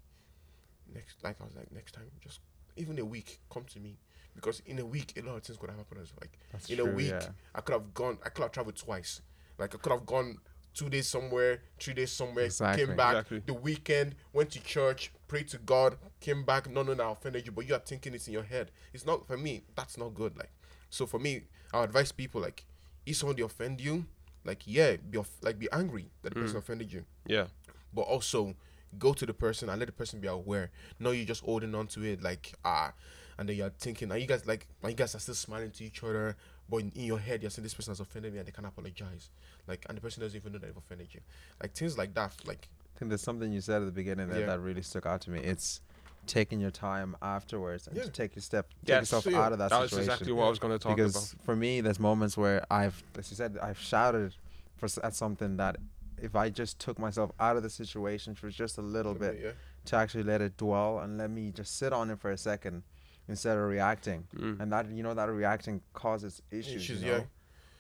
next, 0.92 1.22
like 1.24 1.40
I 1.40 1.44
was 1.44 1.56
like, 1.56 1.72
next 1.72 1.92
time, 1.92 2.04
just 2.20 2.40
even 2.76 2.98
a 2.98 3.04
week, 3.04 3.40
come 3.50 3.64
to 3.64 3.80
me, 3.80 3.98
because 4.34 4.60
in 4.66 4.78
a 4.78 4.86
week, 4.86 5.14
a 5.16 5.22
lot 5.26 5.36
of 5.36 5.42
things 5.42 5.58
could 5.58 5.70
have 5.70 5.78
happened. 5.78 6.06
Like 6.20 6.38
That's 6.52 6.70
in 6.70 6.78
a 6.80 6.84
week, 6.84 7.10
yeah. 7.10 7.28
I 7.54 7.60
could 7.60 7.72
have 7.72 7.92
gone, 7.94 8.18
I 8.24 8.28
could 8.28 8.42
have 8.42 8.52
traveled 8.52 8.76
twice. 8.76 9.20
Like 9.62 9.74
I 9.74 9.78
could 9.78 9.92
have 9.92 10.04
gone 10.06 10.38
two 10.74 10.88
days 10.88 11.06
somewhere, 11.06 11.60
three 11.78 11.94
days 11.94 12.10
somewhere, 12.12 12.46
Exactly. 12.46 12.86
came 12.86 12.96
back 12.96 13.12
Exactly. 13.12 13.42
the 13.46 13.54
weekend, 13.54 14.14
went 14.32 14.50
to 14.50 14.62
church, 14.62 15.12
prayed 15.28 15.48
to 15.48 15.58
God, 15.58 15.96
came 16.20 16.44
back. 16.44 16.68
No, 16.68 16.82
no, 16.82 16.94
no, 16.94 17.04
I 17.08 17.12
offended 17.12 17.46
you, 17.46 17.52
but 17.52 17.66
you 17.68 17.74
are 17.74 17.78
thinking 17.78 18.14
it's 18.14 18.26
in 18.26 18.32
your 18.32 18.42
head. 18.42 18.70
It's 18.92 19.06
not 19.06 19.26
for 19.26 19.36
me. 19.36 19.62
That's 19.76 19.96
not 19.98 20.14
good. 20.14 20.36
Like, 20.36 20.50
so 20.90 21.06
for 21.06 21.18
me, 21.20 21.42
I 21.72 21.84
advise 21.84 22.10
people 22.12 22.40
like, 22.40 22.64
if 23.06 23.16
somebody 23.16 23.42
offend 23.42 23.80
you, 23.80 24.06
like 24.44 24.62
yeah, 24.66 24.96
be 24.96 25.18
off, 25.18 25.30
like 25.42 25.58
be 25.58 25.68
angry 25.72 26.10
that 26.22 26.30
the 26.34 26.40
person 26.40 26.56
Mm. 26.56 26.58
offended 26.64 26.92
you, 26.92 27.04
Yeah. 27.26 27.46
but 27.94 28.02
also 28.02 28.54
go 28.98 29.12
to 29.14 29.24
the 29.24 29.32
person 29.34 29.68
and 29.68 29.78
let 29.78 29.86
the 29.86 29.92
person 29.92 30.20
be 30.20 30.26
aware. 30.28 30.70
No, 30.98 31.12
you're 31.12 31.24
just 31.26 31.44
holding 31.44 31.74
on 31.74 31.86
to 31.88 32.02
it 32.02 32.22
like 32.22 32.52
ah, 32.64 32.92
and 33.38 33.48
then 33.48 33.56
you're 33.56 33.70
thinking, 33.70 34.10
are 34.10 34.18
you 34.18 34.26
guys 34.26 34.44
like, 34.46 34.66
are 34.82 34.90
you 34.90 34.96
guys 34.96 35.14
are 35.14 35.18
still 35.20 35.34
smiling 35.34 35.70
to 35.72 35.84
each 35.84 36.02
other, 36.02 36.36
but 36.72 36.78
in, 36.78 36.90
in 36.94 37.04
your 37.04 37.18
head 37.18 37.42
you're 37.42 37.50
saying 37.50 37.62
this 37.62 37.74
person 37.74 37.90
has 37.90 38.00
offended 38.00 38.32
me 38.32 38.38
and 38.38 38.48
they 38.48 38.52
can't 38.52 38.66
apologize, 38.66 39.28
like, 39.68 39.84
and 39.88 39.98
the 39.98 40.00
person 40.00 40.22
doesn't 40.22 40.36
even 40.40 40.52
know 40.52 40.58
that 40.58 40.66
they've 40.66 40.76
offended 40.76 41.08
you, 41.12 41.20
like 41.60 41.74
things 41.74 41.98
like 41.98 42.14
that, 42.14 42.32
like 42.46 42.66
I 42.96 42.98
think 42.98 43.10
there's 43.10 43.20
something 43.20 43.52
you 43.52 43.60
said 43.60 43.82
at 43.82 43.84
the 43.84 43.92
beginning 43.92 44.28
that, 44.30 44.40
Yeah. 44.40 44.46
that 44.46 44.60
really 44.60 44.80
stuck 44.80 45.04
out 45.04 45.20
to 45.22 45.30
me. 45.30 45.40
It's 45.40 45.82
taking 46.26 46.60
your 46.60 46.70
time 46.70 47.14
afterwards 47.20 47.88
and 47.88 47.96
Yeah. 47.96 48.04
to 48.04 48.10
take 48.10 48.34
your 48.34 48.42
step, 48.42 48.68
take 48.86 48.88
Yes. 48.94 49.00
yourself 49.02 49.24
So, 49.24 49.30
yeah, 49.30 49.40
out 49.42 49.52
of 49.52 49.58
that, 49.58 49.68
That 49.70 49.80
was 49.80 49.90
situation. 49.90 50.12
exactly 50.12 50.32
what 50.32 50.46
I 50.46 50.48
was 50.50 50.58
going 50.58 50.72
to 50.72 50.78
talk 50.78 50.96
because 50.96 51.32
about. 51.34 51.44
for 51.44 51.54
me, 51.56 51.82
there's 51.82 52.00
moments 52.00 52.36
where 52.38 52.64
I've, 52.70 53.02
as 53.18 53.30
you 53.30 53.36
said, 53.36 53.58
I've 53.60 53.78
shouted 53.78 54.34
for 54.76 54.88
at 55.04 55.14
something 55.14 55.58
that 55.58 55.76
if 56.22 56.34
I 56.34 56.48
just 56.48 56.78
took 56.78 56.98
myself 56.98 57.32
out 57.38 57.56
of 57.56 57.62
the 57.62 57.70
situation 57.70 58.34
for 58.34 58.48
just 58.48 58.78
a 58.78 58.82
little 58.82 59.14
bit 59.14 59.40
yeah, 59.42 59.50
to 59.86 59.96
actually 59.96 60.22
let 60.22 60.40
it 60.40 60.56
dwell 60.56 61.00
and 61.00 61.18
let 61.18 61.30
me 61.30 61.50
just 61.50 61.76
sit 61.76 61.92
on 61.92 62.08
it 62.10 62.18
for 62.20 62.30
a 62.30 62.38
second 62.38 62.84
instead 63.32 63.56
of 63.58 63.64
reacting, 63.76 64.20
Mm. 64.36 64.60
and 64.60 64.68
that 64.72 64.84
you 64.96 65.02
know 65.02 65.14
that 65.14 65.28
reacting 65.42 65.76
causes 66.02 66.42
issues. 66.50 66.76
Issues, 66.82 67.02
you 67.02 67.10
know? 67.10 67.16
yeah. 67.18 67.24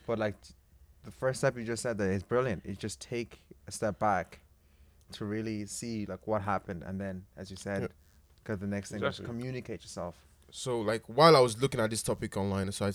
But 0.08 0.18
like 0.18 0.36
t- 0.42 0.54
the 1.04 1.10
first 1.22 1.36
step 1.40 1.56
you 1.58 1.64
just 1.64 1.82
said 1.82 1.96
that 1.98 2.10
is 2.10 2.22
brilliant. 2.22 2.60
You 2.66 2.74
just 2.74 2.98
take 3.00 3.40
a 3.68 3.72
step 3.72 3.98
back 3.98 4.40
to 5.16 5.24
really 5.24 5.66
see 5.66 6.06
like 6.06 6.26
what 6.26 6.40
happened, 6.42 6.82
and 6.88 7.00
then 7.00 7.24
as 7.36 7.50
you 7.50 7.56
said, 7.56 7.82
Yeah. 7.82 7.88
because 8.42 8.58
the 8.60 8.66
next 8.76 8.90
thing 8.90 9.00
is 9.02 9.08
Exactly. 9.08 9.26
communicate 9.26 9.80
yourself. 9.82 10.14
So 10.50 10.80
like 10.80 11.02
while 11.18 11.34
I 11.36 11.40
was 11.40 11.54
looking 11.62 11.80
at 11.80 11.90
this 11.90 12.02
topic 12.02 12.36
online, 12.36 12.70
so 12.72 12.86
I 12.86 12.90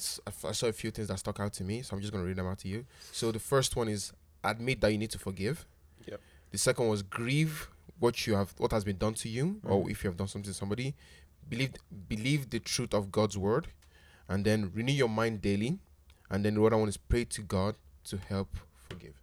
saw 0.60 0.68
a 0.68 0.74
few 0.74 0.92
things 0.92 1.08
that 1.10 1.18
stuck 1.20 1.40
out 1.40 1.54
to 1.54 1.64
me. 1.64 1.82
So 1.84 1.96
I'm 1.96 2.02
just 2.02 2.12
gonna 2.14 2.26
read 2.26 2.36
them 2.42 2.48
out 2.48 2.60
to 2.60 2.68
you. 2.68 2.86
So 3.12 3.32
the 3.32 3.40
first 3.40 3.76
one 3.76 3.88
is 3.88 4.14
admit 4.44 4.82
that 4.82 4.92
you 4.92 4.98
need 4.98 5.12
to 5.12 5.20
forgive. 5.20 5.66
Yep. 6.06 6.20
The 6.52 6.58
second 6.58 6.88
was 6.88 7.02
grieve 7.04 7.70
what 8.00 8.28
you 8.28 8.36
have, 8.36 8.54
what 8.60 8.72
has 8.72 8.84
been 8.84 8.98
done 8.98 9.16
to 9.16 9.28
you, 9.28 9.60
or 9.64 9.84
Mhm. 9.84 9.92
if 9.92 10.04
you 10.04 10.10
have 10.10 10.18
done 10.18 10.28
something 10.28 10.52
to 10.52 10.58
somebody. 10.58 10.94
Believe 11.50 11.74
believe 12.08 12.50
the 12.50 12.60
truth 12.60 12.94
of 12.94 13.12
God's 13.12 13.38
word, 13.38 13.68
and 14.28 14.46
then 14.46 14.72
renew 14.74 14.94
your 14.94 15.10
mind 15.10 15.42
daily. 15.42 15.80
And 16.30 16.44
then 16.44 16.56
the 16.56 16.64
other 16.64 16.78
one 16.78 16.90
is 16.90 16.98
pray 16.98 17.24
to 17.26 17.42
God 17.42 17.76
to 18.06 18.18
help 18.18 18.58
forgive. 18.90 19.22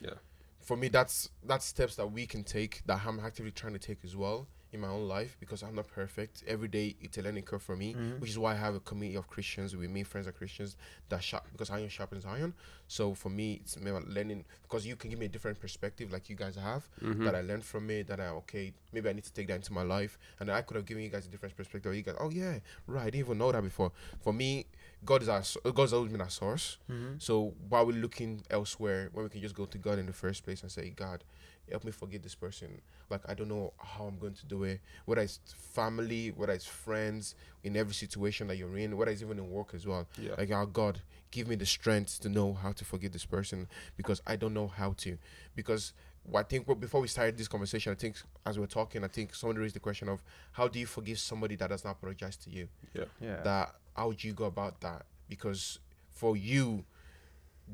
Yeah. 0.00 0.14
For 0.60 0.76
me, 0.76 0.88
that's 0.88 1.30
that's 1.46 1.64
steps 1.64 1.96
that 1.96 2.10
we 2.10 2.26
can 2.26 2.44
take 2.44 2.82
that 2.86 3.02
I'm 3.06 3.20
actively 3.20 3.52
trying 3.52 3.72
to 3.74 3.78
take 3.78 3.98
as 4.04 4.16
well 4.16 4.46
in 4.72 4.80
my 4.80 4.88
own 4.88 5.08
life 5.08 5.36
because 5.40 5.62
I'm 5.62 5.74
not 5.74 5.88
perfect. 5.88 6.44
Every 6.46 6.68
day 6.68 6.94
it's 7.00 7.18
a 7.18 7.22
learning 7.22 7.42
curve 7.44 7.62
for 7.62 7.76
me 7.76 7.94
Mhm. 7.94 8.20
which 8.20 8.30
is 8.30 8.38
why 8.38 8.52
I 8.52 8.56
have 8.56 8.74
a 8.74 8.80
community 8.80 9.16
of 9.18 9.28
Christians 9.28 9.74
with 9.76 9.90
me, 9.90 10.02
friends 10.04 10.26
of 10.26 10.36
Christians 10.36 10.76
that 11.08 11.22
sharp 11.24 11.44
because 11.52 11.70
iron 11.70 11.88
sharpens 11.88 12.24
iron. 12.24 12.54
So 12.86 13.14
for 13.14 13.30
me, 13.30 13.54
it's 13.62 13.76
me 13.78 13.90
learning 13.90 14.44
because 14.62 14.86
you 14.86 14.96
can 14.96 15.10
give 15.10 15.18
me 15.18 15.26
a 15.26 15.28
different 15.28 15.58
perspective, 15.60 16.12
like 16.12 16.28
you 16.30 16.36
guys 16.36 16.56
have, 16.56 16.88
Mhm. 17.00 17.24
that 17.24 17.34
I 17.34 17.40
learned 17.40 17.64
from 17.64 17.90
it. 17.90 18.06
That 18.06 18.20
I 18.20 18.28
okay, 18.28 18.72
maybe 18.92 19.08
I 19.08 19.12
need 19.12 19.24
to 19.24 19.32
take 19.32 19.46
that 19.48 19.56
into 19.56 19.72
my 19.72 19.82
life, 19.82 20.18
and 20.38 20.50
I 20.50 20.62
could 20.62 20.76
have 20.76 20.86
given 20.86 21.02
you 21.02 21.10
guys 21.10 21.26
a 21.26 21.30
different 21.30 21.56
perspective. 21.56 21.94
You 21.94 22.02
guys, 22.02 22.16
oh 22.18 22.30
yeah, 22.30 22.60
right, 22.86 23.02
I 23.02 23.04
didn't 23.10 23.26
even 23.26 23.38
know 23.38 23.50
that 23.52 23.62
before. 23.62 23.92
For 24.20 24.32
me, 24.32 24.66
God 25.04 25.22
is 25.22 25.28
our 25.28 25.42
God's 25.72 25.92
always 25.92 26.12
been 26.12 26.20
our 26.20 26.30
source. 26.30 26.78
Mm-hmm. 26.90 27.14
So 27.18 27.54
why 27.68 27.82
we're 27.82 27.96
looking 27.96 28.42
elsewhere 28.50 29.08
when 29.12 29.24
we 29.24 29.30
can 29.30 29.40
just 29.40 29.54
go 29.54 29.66
to 29.66 29.78
God 29.78 29.98
in 29.98 30.06
the 30.06 30.12
first 30.12 30.44
place 30.44 30.62
and 30.62 30.70
say, 30.70 30.90
God, 30.90 31.24
help 31.70 31.84
me 31.84 31.92
forgive 31.92 32.22
this 32.22 32.34
person. 32.34 32.80
Like 33.08 33.22
I 33.28 33.34
don't 33.34 33.48
know 33.48 33.72
how 33.78 34.04
I'm 34.04 34.18
going 34.18 34.34
to 34.34 34.46
do 34.46 34.64
it. 34.64 34.80
Whether 35.04 35.22
it's 35.22 35.40
family, 35.72 36.32
whether 36.36 36.52
it's 36.52 36.66
friends, 36.66 37.34
in 37.62 37.76
every 37.76 37.94
situation 37.94 38.46
that 38.48 38.56
you're 38.56 38.76
in, 38.76 38.96
whether 38.96 39.10
it's 39.10 39.22
even 39.22 39.38
in 39.38 39.50
work 39.50 39.74
as 39.74 39.86
well. 39.86 40.06
Yeah. 40.18 40.32
Like 40.38 40.50
our 40.50 40.66
God, 40.66 41.00
give 41.30 41.48
me 41.48 41.56
the 41.56 41.66
strength 41.66 42.20
to 42.20 42.28
know 42.28 42.54
how 42.54 42.72
to 42.72 42.84
forgive 42.84 43.12
this 43.12 43.24
person 43.24 43.68
because 43.96 44.22
I 44.26 44.36
don't 44.36 44.54
know 44.54 44.68
how 44.68 44.94
to. 44.98 45.18
Because 45.54 45.92
I 46.34 46.42
think 46.42 46.66
before 46.80 47.00
we 47.00 47.08
started 47.08 47.36
this 47.36 47.48
conversation, 47.48 47.92
I 47.92 47.96
think 47.96 48.16
as 48.46 48.58
we 48.58 48.64
are 48.64 48.68
talking, 48.68 49.04
I 49.04 49.08
think 49.08 49.34
someone 49.34 49.56
raised 49.56 49.74
the 49.74 49.80
question 49.80 50.08
of 50.08 50.22
how 50.52 50.68
do 50.68 50.78
you 50.78 50.86
forgive 50.86 51.18
somebody 51.18 51.56
that 51.56 51.70
does 51.70 51.84
not 51.84 51.92
apologize 51.92 52.36
to 52.38 52.50
you? 52.50 52.68
Yeah. 52.94 53.04
Yeah. 53.20 53.42
that 53.42 53.74
how 53.96 54.08
would 54.08 54.22
you 54.22 54.32
go 54.32 54.44
about 54.44 54.80
that 54.80 55.04
because 55.28 55.78
for 56.10 56.36
you 56.36 56.84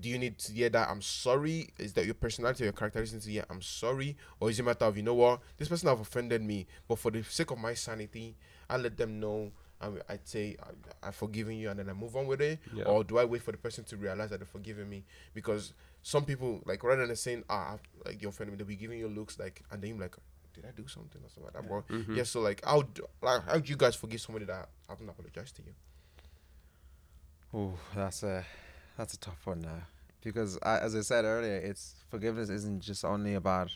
do 0.00 0.08
you 0.08 0.18
need 0.18 0.36
to 0.38 0.52
hear 0.52 0.68
that 0.68 0.88
i'm 0.90 1.00
sorry? 1.02 1.68
Is 1.78 1.92
that 1.94 2.04
your 2.04 2.14
personality 2.14 2.64
or 2.64 2.66
your 2.66 2.72
characteristics 2.72 3.24
to 3.24 3.30
hear 3.30 3.44
i'm 3.50 3.62
sorry? 3.62 4.16
Or 4.40 4.50
is 4.50 4.58
it 4.58 4.62
a 4.62 4.64
matter 4.66 4.84
of 4.84 4.96
you 4.96 5.02
know 5.02 5.14
what? 5.14 5.40
This 5.56 5.68
person 5.68 5.88
have 5.88 6.00
offended 6.00 6.42
me 6.42 6.66
but 6.88 6.98
for 6.98 7.10
the 7.10 7.22
sake 7.22 7.50
of 7.50 7.58
my 7.58 7.74
sanity 7.74 8.36
i 8.68 8.76
let 8.76 8.96
them 8.96 9.20
know 9.20 9.52
I, 9.80 9.88
i'd 10.08 10.26
say 10.26 10.56
I, 10.62 11.08
i've 11.08 11.14
forgiven 11.14 11.56
you 11.56 11.68
and 11.70 11.78
then 11.78 11.88
i 11.88 11.92
move 11.92 12.16
on 12.16 12.26
with 12.26 12.40
it? 12.40 12.58
Yeah. 12.74 12.84
or 12.84 13.04
do 13.04 13.18
i 13.18 13.24
wait 13.24 13.42
for 13.42 13.52
the 13.52 13.58
person 13.58 13.84
to 13.84 13.96
realize 13.96 14.30
that 14.30 14.40
they've 14.40 14.48
forgiven 14.48 14.88
me? 14.88 15.04
Because 15.35 15.72
some 16.02 16.24
people 16.24 16.61
like 16.66 16.82
rather 16.85 17.06
than 17.06 17.16
saying 17.16 17.44
ah 17.50 17.76
like 18.04 18.20
you 18.22 18.28
offended 18.28 18.52
me 18.52 18.56
they'll 18.59 18.66
be 18.66 18.76
giving 18.76 18.98
you 18.98 19.09
looks 19.09 19.38
like 19.38 19.62
and 19.70 19.82
then 19.82 19.90
you're 19.90 19.98
like 20.00 20.16
did 20.54 20.64
i 20.64 20.70
do 20.74 20.87
something 20.88 21.20
or 21.22 21.28
something 21.28 21.44
like 21.44 21.52
that? 21.54 21.68
But 21.68 21.94
Mhm. 21.94 22.16
yeah 22.16 22.22
so 22.22 22.40
like 22.40 22.64
how 22.64 22.82
do, 22.82 23.06
like 23.22 23.42
how 23.46 23.59
do 23.59 23.68
you 23.70 23.76
guys 23.76 23.94
forgive 23.94 24.20
somebody 24.20 24.46
that 24.46 24.68
I 24.88 24.92
haven't 24.92 25.09
apologized 25.09 25.56
to 25.56 25.62
you? 25.62 25.72
Oh, 27.54 27.72
that's 27.94 28.22
a 28.22 28.44
that's 28.96 29.14
a 29.14 29.18
tough 29.18 29.46
one 29.46 29.61
now, 29.61 29.82
because 30.22 30.59
I, 30.62 30.78
as 30.78 30.94
I 30.96 31.00
said 31.02 31.24
earlier, 31.24 31.56
it's 31.56 31.94
forgiveness 32.11 32.48
isn't 32.48 32.80
just 32.82 33.04
only 33.04 33.35
about 33.35 33.70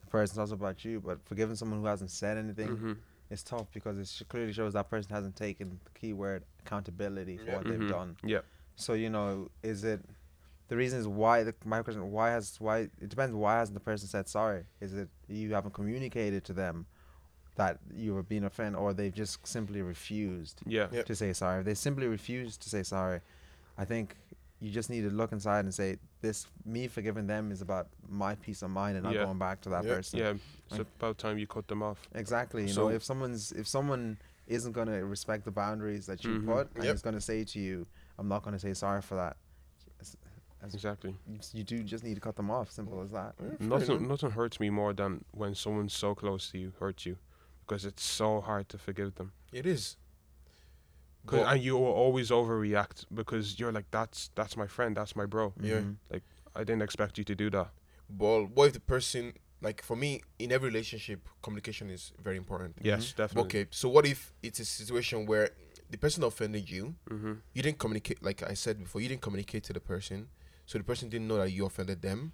the 0.00 0.06
person; 0.10 0.32
it's 0.34 0.38
also 0.38 0.54
about 0.54 0.84
you. 0.84 1.00
But 1.00 1.18
forgiving 1.24 1.56
someone 1.56 1.80
who 1.80 1.86
hasn't 1.86 2.10
said 2.10 2.38
anything 2.38 2.76
Mhm. 2.76 2.96
is 3.30 3.42
tough 3.42 3.66
because 3.72 3.98
it 3.98 4.06
sh- 4.08 4.22
clearly 4.28 4.52
shows 4.52 4.72
that 4.74 4.88
person 4.90 5.10
hasn't 5.14 5.36
taken 5.36 5.78
the 5.84 5.90
key 5.98 6.12
word 6.12 6.44
accountability 6.64 7.36
for 7.38 7.44
Yeah. 7.44 7.56
what 7.56 7.64
they've 7.66 7.78
Mhm. 7.78 7.88
done. 7.88 8.16
Yeah. 8.24 8.40
So 8.76 8.92
you 8.94 9.10
know, 9.10 9.50
is 9.62 9.84
it 9.84 10.00
the 10.68 10.76
reason 10.76 11.00
is 11.00 11.08
why 11.08 11.42
the 11.42 11.54
my 11.64 11.82
question 11.82 12.10
why 12.10 12.30
has 12.30 12.60
why 12.60 12.78
it 13.00 13.08
depends 13.08 13.34
why 13.34 13.58
hasn't 13.58 13.74
the 13.74 13.80
person 13.80 14.08
said 14.08 14.28
sorry? 14.28 14.64
Is 14.80 14.94
it 14.94 15.08
you 15.28 15.52
haven't 15.54 15.74
communicated 15.74 16.44
to 16.44 16.52
them 16.52 16.86
that 17.56 17.78
you 17.92 18.14
were 18.14 18.22
being 18.22 18.44
offended, 18.44 18.78
or 18.80 18.94
they've 18.94 19.12
just 19.12 19.44
simply 19.46 19.82
refused? 19.82 20.60
Yeah. 20.64 20.88
Yep. 20.92 21.06
to 21.06 21.14
say 21.16 21.32
sorry. 21.32 21.58
If 21.60 21.66
they 21.66 21.74
simply 21.74 22.06
refuse 22.06 22.56
to 22.56 22.68
say 22.70 22.82
sorry, 22.84 23.20
I 23.76 23.84
think 23.84 24.16
you 24.60 24.70
just 24.70 24.90
need 24.90 25.00
to 25.02 25.10
look 25.10 25.32
inside 25.32 25.64
and 25.64 25.74
say, 25.74 25.96
"This 26.20 26.46
me 26.64 26.86
forgiving 26.86 27.26
them 27.26 27.50
is 27.50 27.62
about 27.62 27.88
my 28.08 28.34
peace 28.34 28.62
of 28.62 28.70
mind 28.70 28.96
and 28.96 29.04
not 29.04 29.14
going 29.14 29.38
back 29.38 29.60
to 29.62 29.68
that 29.70 29.84
Yeah. 29.84 29.94
person." 29.94 30.18
Yeah. 30.18 30.30
It's 30.66 30.78
Like- 30.78 30.80
about 30.98 31.18
time 31.18 31.38
you 31.38 31.46
cut 31.46 31.66
them 31.68 31.82
off. 31.82 31.98
Exactly. 32.14 32.62
You 32.62 32.68
So- 32.72 32.88
know, 32.88 32.94
if 32.94 33.02
someone's 33.02 33.52
if 33.52 33.66
someone 33.66 34.18
isn't 34.46 34.72
going 34.72 34.88
to 34.88 35.04
respect 35.04 35.44
the 35.44 35.50
boundaries 35.50 36.06
that 36.06 36.24
you 36.24 36.40
Mhm. 36.40 36.46
put 36.46 36.74
and 36.74 36.84
Yep. 36.84 36.94
is 36.94 37.02
going 37.02 37.14
to 37.14 37.20
say 37.20 37.44
to 37.44 37.58
you, 37.60 37.86
"I'm 38.18 38.28
not 38.28 38.42
going 38.42 38.52
to 38.52 38.58
say 38.58 38.74
sorry 38.74 39.00
for 39.00 39.14
that," 39.14 39.36
as, 40.00 40.16
as 40.60 40.74
Exactly. 40.74 41.16
you, 41.26 41.38
you 41.52 41.64
do 41.64 41.82
just 41.84 42.02
need 42.04 42.14
to 42.16 42.20
cut 42.20 42.36
them 42.36 42.50
off. 42.50 42.70
Simple 42.70 43.00
as 43.00 43.12
that. 43.12 43.34
Yeah, 43.40 43.50
Nothing, 43.60 44.08
nothing 44.08 44.32
hurts 44.32 44.58
me 44.60 44.68
more 44.68 44.92
than 44.92 45.24
when 45.32 45.54
someone 45.54 45.88
so 45.88 46.14
close 46.14 46.50
to 46.50 46.58
you 46.58 46.72
hurts 46.80 47.06
you, 47.06 47.16
because 47.60 47.84
it's 47.86 48.02
so 48.02 48.40
hard 48.40 48.68
to 48.70 48.76
forgive 48.78 49.14
them. 49.14 49.32
It 49.52 49.66
is. 49.66 49.96
'Cause- 51.26 51.40
But- 51.44 51.52
and 51.54 51.62
you 51.62 51.74
will 51.76 51.92
always 51.92 52.30
overreact 52.30 53.04
because 53.14 53.58
you're 53.58 53.72
like, 53.72 53.90
"That's 53.90 54.30
that's 54.34 54.56
my 54.56 54.66
friend, 54.66 54.96
that's 54.96 55.14
my 55.14 55.26
bro. 55.26 55.52
Yeah. 55.60 55.80
Mhm. 55.80 55.96
I 56.54 56.64
didn't 56.64 56.82
expect 56.82 57.18
you 57.18 57.24
to 57.24 57.34
do 57.34 57.50
that." 57.50 57.70
Well, 58.08 58.44
what 58.46 58.66
if 58.68 58.72
the 58.72 58.80
person, 58.80 59.34
like 59.60 59.82
for 59.82 59.96
me, 59.96 60.22
in 60.38 60.50
every 60.50 60.68
relationship, 60.70 61.28
communication 61.42 61.90
is 61.90 62.12
very 62.22 62.36
important. 62.36 62.76
Yes, 62.82 63.12
definitely. 63.12 63.46
Okay, 63.62 63.66
so 63.70 63.88
what 63.88 64.04
if 64.06 64.32
it's 64.42 64.58
a 64.60 64.64
situation 64.64 65.26
where 65.26 65.50
the 65.90 65.98
person 65.98 66.24
offended 66.24 66.68
you, 66.70 66.94
Mm-hmm. 67.08 67.34
you 67.54 67.62
didn't 67.62 67.78
communicate, 67.78 68.22
like 68.22 68.42
I 68.42 68.54
said 68.54 68.78
before, 68.78 69.00
you 69.00 69.08
didn't 69.08 69.22
communicate 69.22 69.62
to 69.64 69.72
the 69.72 69.80
person, 69.80 70.28
so 70.66 70.78
the 70.78 70.84
person 70.84 71.08
didn't 71.08 71.28
know 71.28 71.36
that 71.38 71.50
you 71.52 71.66
offended 71.66 72.00
them, 72.02 72.32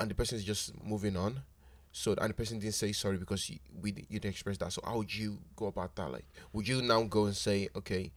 and 0.00 0.10
the 0.10 0.14
person 0.14 0.38
is 0.38 0.44
just 0.44 0.72
moving 0.82 1.16
on. 1.16 1.42
So 1.92 2.14
and 2.20 2.30
the 2.30 2.34
person 2.34 2.58
didn't 2.58 2.74
say 2.74 2.92
sorry 2.92 3.16
because 3.16 3.48
you, 3.50 3.58
we 3.80 3.90
you 4.08 4.20
didn't 4.20 4.32
express 4.32 4.58
that. 4.58 4.72
So 4.72 4.82
how 4.84 4.98
would 4.98 5.14
you 5.14 5.38
go 5.56 5.66
about 5.66 5.94
that? 5.96 6.12
Like, 6.12 6.26
would 6.52 6.68
you 6.68 6.82
now 6.82 7.02
go 7.04 7.24
and 7.26 7.36
say, 7.36 7.68
okay, 7.74 8.12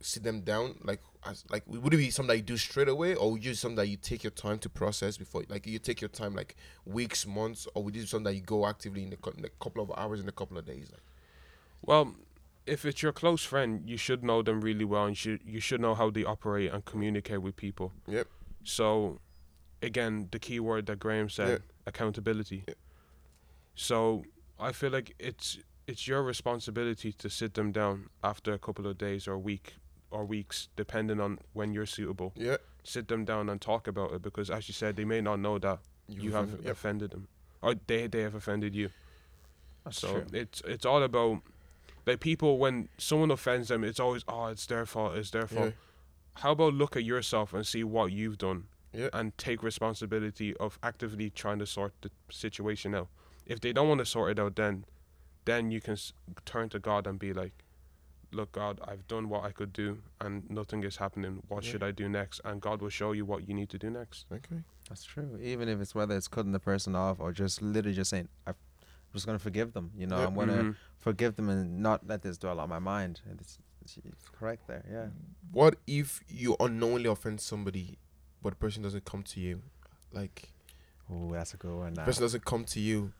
sit 0.00 0.22
them 0.22 0.40
down, 0.40 0.76
like, 0.82 1.00
as 1.24 1.44
like 1.50 1.62
would 1.66 1.92
it 1.92 1.98
be 1.98 2.10
something 2.10 2.28
that 2.28 2.36
you 2.36 2.42
do 2.42 2.56
straight 2.56 2.88
away, 2.88 3.14
or 3.14 3.32
would 3.32 3.44
you 3.44 3.54
something 3.54 3.76
that 3.76 3.88
you 3.88 3.96
take 3.96 4.24
your 4.24 4.30
time 4.30 4.58
to 4.58 4.68
process 4.68 5.16
before, 5.16 5.44
like 5.48 5.66
you 5.66 5.78
take 5.78 6.00
your 6.00 6.08
time, 6.08 6.34
like 6.34 6.56
weeks, 6.84 7.26
months, 7.26 7.68
or 7.74 7.84
would 7.84 7.94
you 7.94 8.02
do 8.02 8.06
something 8.06 8.24
that 8.24 8.34
you 8.34 8.42
go 8.42 8.66
actively 8.66 9.02
in 9.02 9.12
a, 9.12 9.38
in 9.38 9.44
a 9.44 9.48
couple 9.62 9.82
of 9.82 9.92
hours, 9.96 10.20
in 10.20 10.28
a 10.28 10.32
couple 10.32 10.56
of 10.58 10.64
days? 10.64 10.88
Like, 10.90 11.02
Well, 11.82 12.14
if 12.66 12.84
it's 12.84 13.02
your 13.02 13.12
close 13.12 13.42
friend, 13.44 13.82
you 13.86 13.96
should 13.96 14.24
know 14.24 14.42
them 14.42 14.60
really 14.60 14.84
well, 14.84 15.04
and 15.04 15.16
should 15.16 15.40
you 15.44 15.60
should 15.60 15.80
know 15.80 15.94
how 15.94 16.10
they 16.10 16.24
operate 16.24 16.72
and 16.72 16.84
communicate 16.84 17.42
with 17.42 17.56
people. 17.56 17.92
Yep. 18.06 18.26
So, 18.64 19.20
again, 19.82 20.28
the 20.30 20.38
key 20.38 20.60
word 20.60 20.86
that 20.86 20.98
Graham 20.98 21.28
said, 21.28 21.48
Yeah. 21.48 21.58
Accountability. 21.86 22.64
Yeah. 22.68 22.74
So 23.74 24.24
I 24.58 24.72
feel 24.72 24.90
like 24.90 25.14
it's 25.18 25.58
it's 25.86 26.06
your 26.06 26.22
responsibility 26.22 27.12
to 27.14 27.28
sit 27.28 27.54
them 27.54 27.72
down 27.72 28.08
after 28.22 28.52
a 28.52 28.58
couple 28.58 28.86
of 28.86 28.96
days 28.98 29.26
or 29.26 29.38
week 29.38 29.74
or 30.10 30.24
weeks, 30.24 30.68
depending 30.76 31.20
on 31.20 31.38
when 31.52 31.72
you're 31.72 31.86
suitable. 31.86 32.32
yeah, 32.36 32.56
Sit 32.84 33.08
them 33.08 33.24
down 33.24 33.48
and 33.48 33.60
talk 33.60 33.86
about 33.88 34.12
it 34.12 34.22
because, 34.22 34.50
as 34.50 34.68
you 34.68 34.74
said, 34.74 34.96
they 34.96 35.04
may 35.04 35.20
not 35.20 35.38
know 35.40 35.58
that 35.58 35.78
you, 36.08 36.32
have 36.32 36.44
offended- 36.44 36.64
yep. 36.64 36.72
offended 36.72 37.10
them, 37.12 37.28
or 37.62 37.74
they 37.86 38.06
they 38.06 38.22
have 38.22 38.34
offended 38.34 38.74
you. 38.74 38.90
That's 39.84 39.98
So 39.98 40.12
true. 40.12 40.26
it's 40.32 40.60
it's 40.66 40.84
all 40.86 41.02
about 41.02 41.42
like 42.06 42.20
people 42.20 42.58
when 42.58 42.88
someone 42.98 43.30
offends 43.30 43.68
them, 43.68 43.84
it's 43.84 44.00
always 44.00 44.24
oh 44.28 44.46
it's 44.46 44.66
their 44.66 44.84
fault, 44.86 45.16
it's 45.16 45.30
their 45.30 45.46
fault. 45.46 45.66
Yeah. 45.66 45.72
How 46.42 46.52
about 46.52 46.74
look 46.74 46.96
at 46.96 47.04
yourself 47.04 47.52
and 47.54 47.66
see 47.66 47.84
what 47.84 48.12
you've 48.12 48.38
done 48.38 48.64
Yeah. 48.92 49.08
and 49.12 49.36
take 49.38 49.62
responsibility 49.62 50.56
of 50.56 50.78
actively 50.82 51.30
trying 51.30 51.58
to 51.60 51.66
sort 51.66 51.92
the 52.02 52.10
situation 52.30 52.94
out. 52.94 53.08
If 53.46 53.60
they 53.60 53.72
don't 53.72 53.88
want 53.88 54.00
to 54.00 54.06
sort 54.06 54.30
it 54.32 54.38
out, 54.38 54.56
then 54.56 54.84
then 55.46 55.70
you 55.70 55.80
can 55.80 55.92
s- 55.94 56.12
turn 56.44 56.68
to 56.68 56.78
God 56.78 57.06
and 57.06 57.18
be 57.18 57.32
like, 57.32 57.64
"Look, 58.30 58.52
God, 58.52 58.78
I've 58.84 59.06
done 59.08 59.28
what 59.28 59.42
I 59.44 59.52
could 59.52 59.72
do, 59.72 60.02
and 60.20 60.48
nothing 60.50 60.84
is 60.84 60.96
happening. 60.96 61.42
What 61.48 61.64
Yeah. 61.64 61.70
should 61.70 61.82
I 61.82 61.92
do 61.92 62.08
next?" 62.08 62.40
And 62.44 62.60
God 62.60 62.82
will 62.82 62.90
show 62.90 63.12
you 63.12 63.24
what 63.24 63.48
you 63.48 63.54
need 63.54 63.70
to 63.70 63.78
do 63.78 63.90
next. 63.90 64.26
Okay. 64.30 64.62
That's 64.88 65.04
true. 65.04 65.38
Even 65.40 65.68
if 65.68 65.80
it's 65.80 65.94
whether 65.94 66.16
it's 66.16 66.28
cutting 66.28 66.52
the 66.52 66.60
person 66.60 66.94
off 66.94 67.20
or 67.20 67.32
just 67.32 67.62
literally 67.62 67.94
just 67.96 68.10
saying, 68.10 68.28
I'm 68.46 68.54
just 69.14 69.24
going 69.26 69.38
to 69.38 69.42
forgive 69.42 69.72
them. 69.72 69.92
You 69.96 70.06
know, 70.06 70.18
Yeah. 70.18 70.26
I'm 70.26 70.34
going 70.34 70.48
to 70.48 70.54
Mhm. 70.62 70.76
forgive 70.98 71.36
them 71.36 71.48
and 71.48 71.80
not 71.82 72.06
let 72.06 72.22
this 72.22 72.36
dwell 72.38 72.60
on 72.60 72.68
my 72.68 72.78
mind. 72.78 73.22
It's, 73.30 73.58
it's, 73.82 73.96
it's 74.04 74.28
correct 74.28 74.66
there. 74.68 74.84
Yeah. 74.90 75.08
What 75.52 75.78
if 75.86 76.20
you 76.28 76.54
unknowingly 76.60 77.08
offend 77.08 77.40
somebody, 77.40 77.98
but 78.42 78.50
the 78.50 78.56
person 78.56 78.82
doesn't 78.82 79.04
come 79.04 79.22
to 79.24 79.40
you? 79.40 79.60
Like 80.12 80.48
Oh, 81.12 81.30
that's 81.32 81.54
a 81.54 81.56
good 81.56 81.74
one. 81.76 81.94
the 81.94 82.00
Now. 82.00 82.04
person 82.06 82.22
doesn't 82.22 82.44
come 82.44 82.64
to 82.66 82.80
you, 82.80 83.12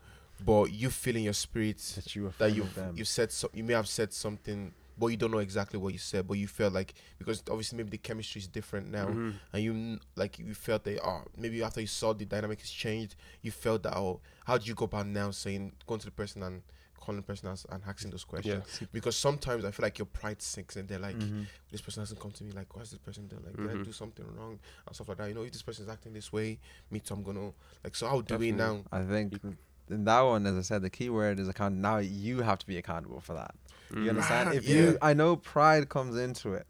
but 0.44 0.72
you 0.72 0.90
feel 0.90 1.16
in 1.16 1.24
your 1.24 1.32
spirit 1.32 1.78
That 1.96 2.14
you 2.14 2.32
that 2.38 2.54
you 2.54 2.66
you 2.94 3.04
said 3.04 3.32
so, 3.32 3.50
you 3.52 3.64
may 3.64 3.74
have 3.74 3.88
said 3.88 4.12
something, 4.12 4.72
but 4.98 5.08
you 5.08 5.16
don't 5.16 5.30
know 5.32 5.38
exactly 5.38 5.78
what 5.78 5.92
you 5.92 5.98
said, 5.98 6.26
but 6.28 6.34
you 6.34 6.46
felt 6.46 6.72
like 6.72 6.94
because 7.18 7.42
obviously 7.50 7.76
maybe 7.78 7.90
the 7.90 7.98
chemistry 7.98 8.40
is 8.40 8.46
different 8.48 8.90
now, 8.90 9.06
Mhm. 9.08 9.34
and 9.52 9.62
you 9.62 9.98
like 10.16 10.38
you 10.38 10.54
felt 10.54 10.84
that 10.84 11.00
oh 11.04 11.22
maybe 11.36 11.62
after 11.62 11.80
you 11.80 11.86
saw 11.86 12.12
the 12.12 12.24
dynamic 12.24 12.60
has 12.60 12.70
changed, 12.70 13.16
you 13.42 13.50
felt 13.50 13.82
that 13.82 13.96
oh 13.96 14.20
how 14.44 14.56
do 14.56 14.66
you 14.66 14.74
go 14.74 14.84
about 14.84 15.06
now 15.06 15.30
saying 15.30 15.72
going 15.86 16.00
to 16.00 16.06
the 16.06 16.12
person 16.12 16.42
and 16.42 16.62
calling 17.00 17.20
the 17.20 17.26
person 17.26 17.48
as, 17.48 17.66
and 17.70 17.82
asking 17.86 18.10
those 18.10 18.24
questions 18.24 18.64
Yeah. 18.80 18.86
because 18.92 19.16
sometimes 19.16 19.64
I 19.64 19.70
feel 19.70 19.84
like 19.84 19.98
your 19.98 20.06
pride 20.06 20.40
sinks 20.42 20.76
and 20.76 20.86
they're 20.88 20.98
like 20.98 21.16
Mhm. 21.18 21.46
this 21.72 21.80
person 21.80 22.02
hasn't 22.02 22.20
come 22.20 22.30
to 22.32 22.44
me 22.44 22.52
like 22.52 22.74
what's 22.76 22.90
this 22.90 22.98
person 23.00 23.26
doing 23.26 23.42
like 23.44 23.56
did 23.56 23.70
I 23.70 23.74
Mhm. 23.74 23.84
do 23.84 23.92
something 23.92 24.24
wrong 24.36 24.58
and 24.86 24.94
stuff 24.94 25.08
like 25.08 25.18
that 25.18 25.28
you 25.28 25.34
know 25.34 25.42
if 25.42 25.52
this 25.52 25.62
person 25.62 25.84
is 25.84 25.88
acting 25.90 26.12
this 26.12 26.32
way 26.32 26.58
me 26.90 27.00
too 27.00 27.14
I'm 27.14 27.22
gonna 27.22 27.52
like 27.82 27.96
so 27.96 28.08
how 28.08 28.20
do 28.20 28.36
we 28.38 28.50
Definitely. 28.52 28.82
now 28.82 28.98
I 28.98 29.04
think 29.04 29.40
in 29.88 30.04
that 30.04 30.20
one, 30.20 30.46
as 30.46 30.56
I 30.56 30.60
said, 30.62 30.82
the 30.82 30.90
key 30.90 31.10
word 31.10 31.40
is 31.40 31.48
account. 31.48 31.74
Now 31.74 31.98
you 31.98 32.42
have 32.42 32.60
to 32.60 32.66
be 32.68 32.76
accountable 32.78 33.20
for 33.20 33.34
that. 33.34 33.56
You 33.90 33.96
Mhm. 33.96 34.08
understand? 34.10 34.48
Ah, 34.50 34.52
if 34.52 34.64
yeah. 34.64 34.76
you, 34.76 34.98
I 35.02 35.14
know 35.14 35.34
pride 35.34 35.88
comes 35.88 36.16
into 36.16 36.52
it, 36.54 36.64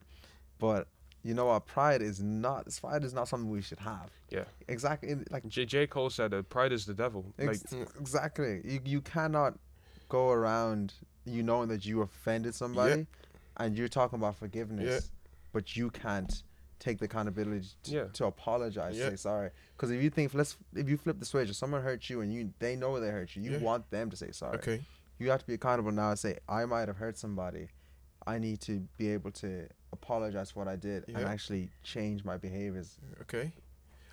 but 0.59 0.89
you 1.23 1.35
know 1.35 1.45
what? 1.45 1.67
Pride 1.67 2.01
is 2.01 2.23
not. 2.23 2.75
Pride 2.81 3.05
is 3.05 3.13
not 3.13 3.29
something 3.29 3.51
we 3.51 3.61
should 3.61 3.81
have. 3.81 4.11
Yeah. 4.31 4.47
Exactly. 4.69 5.17
Like 5.31 5.47
J. 5.49 5.67
J. 5.67 5.87
Cole 5.87 6.09
said 6.09 6.31
that 6.31 6.49
pride 6.49 6.73
is 6.73 6.87
the 6.87 6.95
devil. 6.95 7.27
Like, 7.37 7.61
exactly. 7.99 8.63
You 8.65 8.81
you 8.87 9.01
cannot 9.03 9.59
go 10.11 10.29
around 10.31 10.93
you 11.25 11.43
knowing 11.43 11.69
that 11.69 11.87
you 11.87 12.03
offended 12.03 12.55
somebody, 12.55 13.07
and 13.57 13.77
you're 13.77 13.89
talking 13.89 14.19
about 14.19 14.37
forgiveness, 14.37 15.11
but 15.53 15.77
you 15.77 15.91
can't 15.91 16.43
take 16.79 16.99
the 16.99 17.05
accountability 17.07 17.69
to, 17.85 17.91
Yeah. 17.91 18.05
to 18.15 18.25
apologize, 18.27 18.97
Yeah. 18.99 19.11
say 19.11 19.17
sorry. 19.17 19.51
Because 19.77 19.91
if 19.91 20.03
you 20.03 20.11
think 20.11 20.33
let's 20.35 20.57
if 20.75 20.89
you 20.89 20.97
flip 20.97 21.19
the 21.19 21.27
switch, 21.27 21.49
if 21.51 21.57
someone 21.57 21.83
hurt 21.83 22.09
you 22.11 22.21
and 22.23 22.33
you 22.33 22.53
they 22.59 22.75
know 22.77 22.99
they 23.01 23.11
hurt 23.11 23.35
you, 23.37 23.43
you 23.43 23.53
Yeah. 23.53 23.59
want 23.59 23.91
them 23.91 24.11
to 24.11 24.17
say 24.17 24.31
sorry. 24.33 24.57
okay 24.59 24.85
You 25.19 25.31
have 25.31 25.41
to 25.41 25.47
be 25.47 25.55
accountable 25.55 25.93
now 25.93 26.11
and 26.11 26.19
say 26.19 26.39
I 26.49 26.65
might 26.65 26.89
have 26.89 26.97
hurt 26.97 27.17
somebody. 27.19 27.69
I 28.27 28.39
need 28.39 28.61
to 28.63 28.81
be 28.97 29.11
able 29.11 29.31
to 29.33 29.69
apologize 29.93 30.51
for 30.53 30.61
what 30.61 30.69
I 30.69 30.77
did 30.77 31.05
and 31.09 31.19
actually 31.19 31.71
change 31.83 32.25
my 32.25 32.37
behaviors. 32.39 32.99
okay 33.21 33.53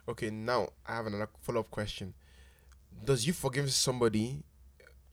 okay 0.07 0.29
now 0.29 0.69
I 0.85 0.95
have 0.95 1.07
another 1.07 1.29
follow-up 1.41 1.69
question 1.71 2.13
does 3.05 3.25
you 3.27 3.31
forgive 3.33 3.71
somebody 3.71 4.43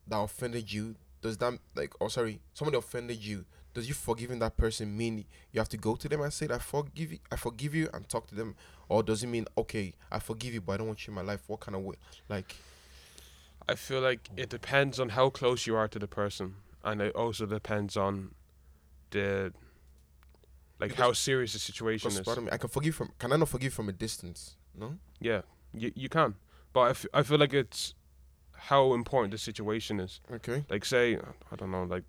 that 0.08 0.18
offended 0.18 0.72
you 0.72 0.96
does 1.22 1.36
that 1.38 1.58
like 1.74 1.92
oh 2.00 2.08
sorry 2.08 2.40
somebody 2.52 2.76
offended 2.76 3.16
you 3.18 3.44
does 3.72 3.88
you 3.88 3.94
forgiving 3.94 4.38
that 4.38 4.56
person 4.56 4.96
mean 4.96 5.24
you 5.52 5.58
have 5.60 5.68
to 5.68 5.76
go 5.76 5.96
to 5.96 6.08
them 6.08 6.20
and 6.20 6.32
say 6.32 6.46
I 6.50 6.58
forgive 6.58 7.12
you 7.12 7.18
I 7.32 7.36
forgive 7.36 7.74
you 7.74 7.88
and 7.92 8.08
talk 8.08 8.26
to 8.28 8.34
them? 8.34 8.54
Or 8.88 9.02
does 9.02 9.22
it 9.24 9.26
mean 9.28 9.46
okay 9.58 9.94
I 10.12 10.18
forgive 10.20 10.54
you 10.54 10.60
but 10.60 10.74
I 10.74 10.76
don't 10.76 10.86
want 10.88 11.06
you 11.06 11.10
in 11.10 11.14
my 11.16 11.22
life 11.22 11.42
what 11.48 11.60
kind 11.60 11.74
of 11.74 11.82
way 11.82 11.96
like? 12.28 12.54
I 13.68 13.74
feel 13.76 14.00
like 14.02 14.28
it 14.36 14.50
depends 14.50 15.00
on 15.00 15.08
how 15.10 15.30
close 15.30 15.66
you 15.66 15.74
are 15.74 15.88
to 15.88 15.98
the 15.98 16.06
person, 16.06 16.56
and 16.84 17.00
it 17.00 17.16
also 17.16 17.46
depends 17.46 17.96
on 17.96 18.34
the 19.10 19.54
like 20.78 20.90
Because- 20.90 21.02
how 21.02 21.12
serious 21.14 21.52
the 21.54 21.58
situation 21.58 22.10
is. 22.10 22.20
pardon 22.20 22.44
me 22.44 22.50
I 22.52 22.58
can 22.58 22.68
forgive 22.68 22.94
from 22.94 23.12
can 23.18 23.32
I 23.32 23.36
not 23.36 23.48
forgive 23.48 23.72
from 23.72 23.88
a 23.88 23.92
distance? 23.92 24.56
No? 24.78 24.98
Yeah, 25.18 25.42
you 25.72 25.92
you 25.96 26.08
can, 26.10 26.34
but 26.74 26.80
I, 26.80 26.90
f- 26.90 27.06
I 27.14 27.22
feel 27.22 27.38
like 27.38 27.54
it's 27.54 27.94
how 28.70 28.94
important 28.94 29.30
the 29.32 29.38
situation 29.38 30.00
is. 30.00 30.20
okay 30.32 30.64
Like, 30.70 30.84
say 30.84 31.16
I 31.52 31.56
don't 31.56 31.70
know, 31.70 31.84
like 31.84 32.04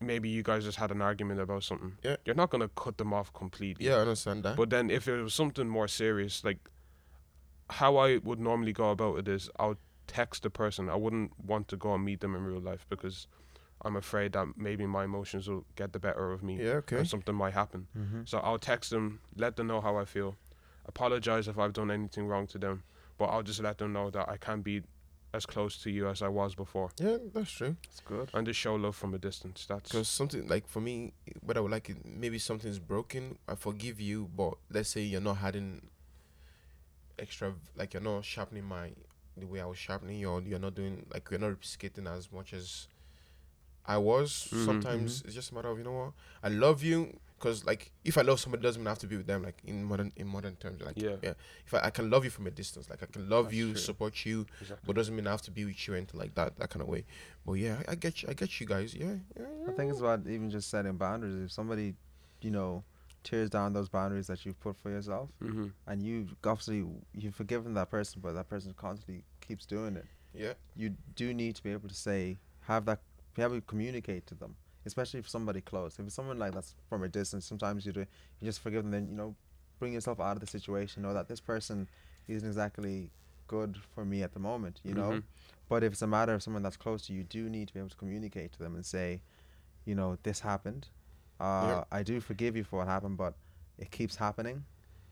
maybe 0.00 0.28
you 0.28 0.42
guys 0.42 0.64
just 0.64 0.78
had 0.78 0.90
an 0.90 1.02
argument 1.02 1.40
about 1.40 1.62
something. 1.62 1.92
Yeah. 2.02 2.16
you're 2.24 2.36
not 2.42 2.50
gonna 2.50 2.68
cut 2.84 2.96
them 2.98 3.12
off 3.12 3.32
completely. 3.32 3.86
yeah 3.86 3.96
I 3.96 4.00
understand 4.00 4.42
that 4.44 4.56
But 4.56 4.70
then 4.70 4.90
if 4.90 5.08
it 5.08 5.20
was 5.22 5.34
something 5.34 5.68
more 5.68 5.88
serious, 5.88 6.44
like 6.44 6.58
how 7.68 7.96
I 7.96 8.18
would 8.18 8.40
normally 8.40 8.72
go 8.72 8.90
about 8.90 9.18
it 9.18 9.28
is 9.28 9.50
I'll 9.58 9.76
text 10.06 10.42
the 10.42 10.50
person. 10.50 10.88
I 10.88 10.96
wouldn't 10.96 11.30
want 11.52 11.68
to 11.68 11.76
go 11.76 11.94
and 11.94 12.04
meet 12.04 12.20
them 12.20 12.34
in 12.34 12.42
real 12.44 12.60
life 12.60 12.84
because 12.88 13.26
I'm 13.82 13.96
afraid 13.96 14.32
that 14.32 14.46
maybe 14.56 14.86
my 14.86 15.04
emotions 15.04 15.48
will 15.48 15.64
get 15.76 15.92
the 15.92 15.98
better 15.98 16.32
of 16.32 16.42
me 16.42 16.54
yeah 16.58 16.80
okay 16.82 16.98
and 16.98 17.08
something 17.08 17.34
might 17.34 17.54
happen. 17.54 17.86
Mm-hmm. 17.96 18.22
So 18.24 18.38
I'll 18.38 18.58
text 18.58 18.90
them, 18.90 19.20
let 19.36 19.56
them 19.56 19.66
know 19.66 19.80
how 19.80 19.96
I 19.96 20.04
feel, 20.04 20.36
apologize 20.86 21.48
if 21.48 21.58
I've 21.58 21.72
done 21.72 21.90
anything 21.90 22.26
wrong 22.26 22.46
to 22.48 22.58
them, 22.58 22.82
but 23.18 23.26
I'll 23.26 23.42
just 23.42 23.60
let 23.60 23.78
them 23.78 23.92
know 23.92 24.10
that 24.10 24.28
I 24.28 24.36
can't 24.36 24.62
be 24.64 24.82
as 25.32 25.46
close 25.46 25.76
to 25.82 25.90
you 25.90 26.08
as 26.08 26.22
I 26.22 26.28
was 26.28 26.54
before 26.56 26.90
yeah 26.98 27.16
that's 27.32 27.52
true 27.52 27.76
That's 27.82 28.00
good. 28.00 28.30
and 28.34 28.44
to 28.46 28.52
show 28.52 28.74
love 28.74 28.96
from 28.96 29.14
a 29.14 29.18
distance. 29.18 29.66
That's 29.68 29.90
Because 29.90 30.08
something 30.08 30.46
like 30.48 30.66
for 30.66 30.80
me, 30.80 31.12
what 31.46 31.56
I 31.56 31.60
would 31.60 31.70
like 31.70 31.88
it, 31.90 31.98
maybe 32.04 32.38
something's 32.38 32.78
broken. 32.80 33.38
I 33.46 33.54
forgive 33.54 34.00
you, 34.00 34.28
but 34.36 34.54
let's 34.70 34.88
say 34.88 35.02
you're 35.02 35.20
not 35.20 35.36
having 35.38 35.82
extra, 37.18 37.52
like 37.76 37.94
you're 37.94 38.02
not 38.02 38.24
sharpening 38.24 38.64
my 38.64 38.90
the 39.36 39.46
way 39.46 39.60
I 39.60 39.66
was 39.66 39.78
sharpening 39.78 40.18
you, 40.18 40.28
or 40.30 40.40
you're 40.42 40.58
not 40.58 40.74
doing 40.74 41.06
like 41.12 41.28
you're 41.30 41.40
not 41.40 41.56
skating 41.62 42.06
as 42.06 42.30
much 42.32 42.52
as 42.52 42.88
I 43.86 43.96
was. 43.98 44.48
Mhm, 44.52 44.64
Sometimes 44.64 45.22
it's 45.24 45.34
just 45.34 45.52
a 45.52 45.54
matter 45.54 45.68
of 45.68 45.78
you 45.78 45.84
know 45.84 45.92
what 45.92 46.12
I 46.42 46.48
love 46.48 46.82
you. 46.82 47.18
Because 47.40 47.64
like 47.64 47.90
if 48.04 48.18
I 48.18 48.20
love 48.22 48.38
somebody, 48.38 48.62
doesn't 48.62 48.80
mean 48.82 48.86
I 48.86 48.90
have 48.90 48.98
to 48.98 49.06
be 49.06 49.16
with 49.16 49.26
them. 49.26 49.42
Like 49.42 49.56
in 49.64 49.82
modern 49.82 50.12
in 50.14 50.26
modern 50.26 50.56
terms, 50.56 50.82
like 50.82 51.00
Yeah. 51.00 51.16
yeah. 51.22 51.32
If 51.66 51.72
I, 51.74 51.86
I 51.86 51.90
can 51.90 52.10
love 52.10 52.22
you 52.24 52.30
from 52.30 52.46
a 52.46 52.50
distance, 52.50 52.90
like 52.90 53.02
I 53.02 53.06
can 53.06 53.28
love 53.30 53.46
That's 53.46 53.56
you, 53.56 53.70
true. 53.72 53.80
support 53.80 54.26
you, 54.26 54.46
exactly. 54.60 54.84
but 54.86 54.94
doesn't 54.96 55.16
mean 55.16 55.26
I 55.26 55.30
have 55.30 55.42
to 55.42 55.50
be 55.50 55.64
with 55.64 55.88
you 55.88 55.94
or 55.94 55.96
anything 55.96 56.20
like 56.20 56.34
that, 56.34 56.58
that 56.58 56.68
kind 56.68 56.82
of 56.82 56.88
way. 56.88 57.04
But 57.46 57.54
yeah, 57.54 57.78
I, 57.88 57.92
I 57.92 57.94
get 57.94 58.22
you, 58.22 58.28
I 58.28 58.34
get 58.34 58.60
you 58.60 58.66
guys. 58.66 58.94
Yeah, 58.94 59.14
yeah, 59.38 59.46
I 59.68 59.72
think 59.72 59.90
it's 59.90 60.00
about 60.00 60.20
even 60.28 60.50
just 60.50 60.68
setting 60.70 60.92
boundaries. 60.98 61.46
If 61.46 61.50
somebody, 61.52 61.94
you 62.42 62.50
know, 62.50 62.84
tears 63.24 63.48
down 63.50 63.72
those 63.72 63.88
boundaries 63.88 64.26
that 64.26 64.44
you've 64.44 64.60
put 64.60 64.76
for 64.76 64.90
yourself, 64.90 65.30
hmm 65.40 65.68
and 65.86 66.02
you 66.02 66.28
obviously 66.44 66.84
you've 67.14 67.34
forgiven 67.34 67.72
that 67.74 67.90
person, 67.90 68.20
but 68.22 68.34
that 68.34 68.48
person 68.50 68.74
constantly 68.76 69.24
keeps 69.40 69.64
doing 69.64 69.96
it, 69.96 70.04
yeah. 70.34 70.52
you 70.76 70.94
do 71.16 71.32
need 71.32 71.56
to 71.56 71.62
be 71.62 71.72
able 71.72 71.88
to 71.88 71.94
say, 71.94 72.38
have 72.62 72.84
that, 72.84 73.00
be 73.34 73.42
able 73.42 73.54
to 73.56 73.60
communicate 73.62 74.26
to 74.26 74.34
them, 74.34 74.56
especially 74.86 75.20
if 75.20 75.28
somebody 75.28 75.60
close. 75.60 75.98
If 75.98 76.06
it's 76.06 76.14
someone 76.14 76.38
like 76.38 76.52
that's 76.52 76.74
from 76.88 77.02
a 77.02 77.08
distance, 77.08 77.44
sometimes 77.46 77.84
you 77.86 77.92
do, 77.92 78.00
you 78.00 78.44
just 78.46 78.60
forgive 78.60 78.82
them, 78.82 78.90
then 78.92 79.08
you 79.10 79.16
know, 79.16 79.34
bring 79.78 79.92
yourself 79.92 80.20
out 80.20 80.32
of 80.36 80.40
the 80.40 80.46
situation. 80.46 81.02
Know 81.02 81.14
that 81.14 81.28
this 81.28 81.40
person 81.40 81.88
isn't 82.28 82.46
exactly 82.48 83.10
good 83.48 83.76
for 83.94 84.04
me 84.04 84.22
at 84.22 84.32
the 84.32 84.38
moment. 84.40 84.80
You 84.84 84.94
know, 84.94 85.10
Mhm. 85.10 85.22
but 85.68 85.82
if 85.82 85.92
it's 85.92 86.02
a 86.02 86.06
matter 86.06 86.34
of 86.34 86.42
someone 86.42 86.62
that's 86.62 86.76
close 86.76 87.06
to 87.06 87.12
you, 87.12 87.18
you 87.18 87.24
do 87.24 87.48
need 87.50 87.68
to 87.68 87.74
be 87.74 87.80
able 87.80 87.90
to 87.90 87.96
communicate 87.96 88.52
to 88.52 88.58
them 88.58 88.74
and 88.74 88.84
say, 88.86 89.22
you 89.84 89.94
know, 89.94 90.18
this 90.22 90.40
happened. 90.40 90.88
Uh, 91.40 91.84
I 91.90 92.02
do 92.02 92.20
forgive 92.20 92.54
you 92.56 92.64
for 92.64 92.78
what 92.80 92.86
happened, 92.88 93.16
but 93.16 93.34
it 93.78 93.90
keeps 93.90 94.16
happening. 94.16 94.64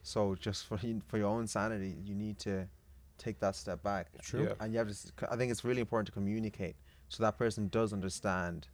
So 0.02 0.34
just 0.34 0.66
for 0.66 0.78
for 1.08 1.18
your 1.18 1.28
own 1.28 1.46
sanity, 1.46 1.96
you 2.04 2.14
need 2.14 2.38
to 2.40 2.68
take 3.16 3.40
that 3.40 3.56
step 3.56 3.82
back. 3.82 4.06
True. 4.22 4.44
Yeah. 4.44 4.54
And 4.60 4.72
you 4.72 4.78
have 4.78 4.88
to. 4.88 4.92
s- 4.92 5.10
I 5.30 5.36
think 5.36 5.50
it's 5.50 5.64
really 5.64 5.80
important 5.80 6.06
to 6.06 6.12
communicate 6.12 6.76
so 7.08 7.22
that 7.24 7.36
person 7.38 7.68
does 7.68 7.92
understand 7.92 8.68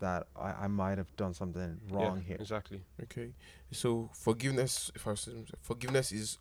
that 0.00 0.26
I, 0.36 0.64
I 0.64 0.66
might 0.68 0.98
have 0.98 1.14
done 1.16 1.34
something 1.34 1.80
wrong 1.90 2.18
yeah, 2.18 2.28
here. 2.28 2.36
Exactly. 2.40 2.80
Okay. 3.04 3.30
So 3.70 4.10
forgiveness, 4.14 4.90
if 4.94 5.06
I 5.06 5.10
was 5.10 5.28
forgiveness 5.62 6.12
is 6.12 6.38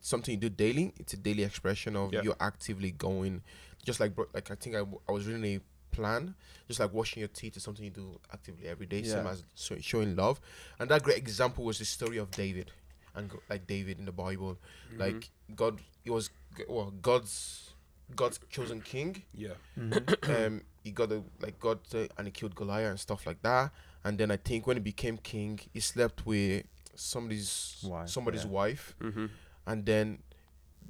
something 0.00 0.32
you 0.34 0.40
do 0.40 0.48
daily. 0.48 0.92
It's 0.98 1.12
a 1.12 1.16
daily 1.16 1.42
expression 1.44 1.96
of 1.96 2.12
Yeah. 2.12 2.22
you're 2.22 2.36
actively 2.40 2.90
going, 2.92 3.42
just 3.84 4.00
like 4.00 4.14
bro- 4.14 4.28
like 4.32 4.50
I 4.50 4.54
think 4.54 4.76
I, 4.76 4.80
w- 4.80 5.00
I 5.08 5.12
was 5.12 5.26
reading 5.26 5.44
a 5.44 5.60
plan, 5.94 6.34
just 6.66 6.80
like 6.80 6.92
washing 6.92 7.20
your 7.20 7.28
teeth 7.28 7.56
is 7.56 7.62
something 7.62 7.84
you 7.84 7.90
do 7.90 8.18
actively 8.32 8.68
every 8.68 8.86
day, 8.86 9.02
same 9.02 9.24
Yeah. 9.24 9.32
as 9.32 9.44
so, 9.54 9.76
showing 9.80 10.14
love. 10.16 10.40
And 10.78 10.88
that 10.90 11.02
great 11.02 11.18
example 11.18 11.64
was 11.64 11.78
the 11.78 11.84
story 11.84 12.16
of 12.18 12.30
David, 12.30 12.70
and 13.14 13.28
go- 13.28 13.42
like 13.50 13.66
David 13.66 13.98
in 13.98 14.04
the 14.04 14.12
Bible, 14.12 14.58
Mhm. 14.92 14.98
like 14.98 15.30
God, 15.54 15.80
he 16.04 16.10
was 16.10 16.30
well 16.68 16.92
God's 17.02 17.70
God's 18.14 18.38
chosen 18.50 18.80
king. 18.80 19.22
yeah. 19.34 19.54
um, 20.22 20.62
he 20.88 20.92
got 20.92 21.10
a, 21.12 21.22
like 21.44 21.56
God 21.66 21.78
uh, 21.94 22.06
and 22.16 22.26
he 22.28 22.32
killed 22.38 22.54
Goliath 22.54 22.90
and 22.90 23.00
stuff 23.00 23.26
like 23.26 23.40
that. 23.42 23.70
And 24.04 24.16
then 24.18 24.30
I 24.30 24.38
think 24.48 24.66
when 24.66 24.76
he 24.76 24.82
became 24.82 25.16
king, 25.18 25.58
he 25.72 25.80
slept 25.80 26.24
with 26.26 26.64
somebody's 26.94 27.78
Wife, 27.84 28.08
somebody's 28.08 28.44
yeah. 28.44 28.50
wife, 28.50 28.94
hmm 29.00 29.26
and 29.66 29.84
then 29.84 30.18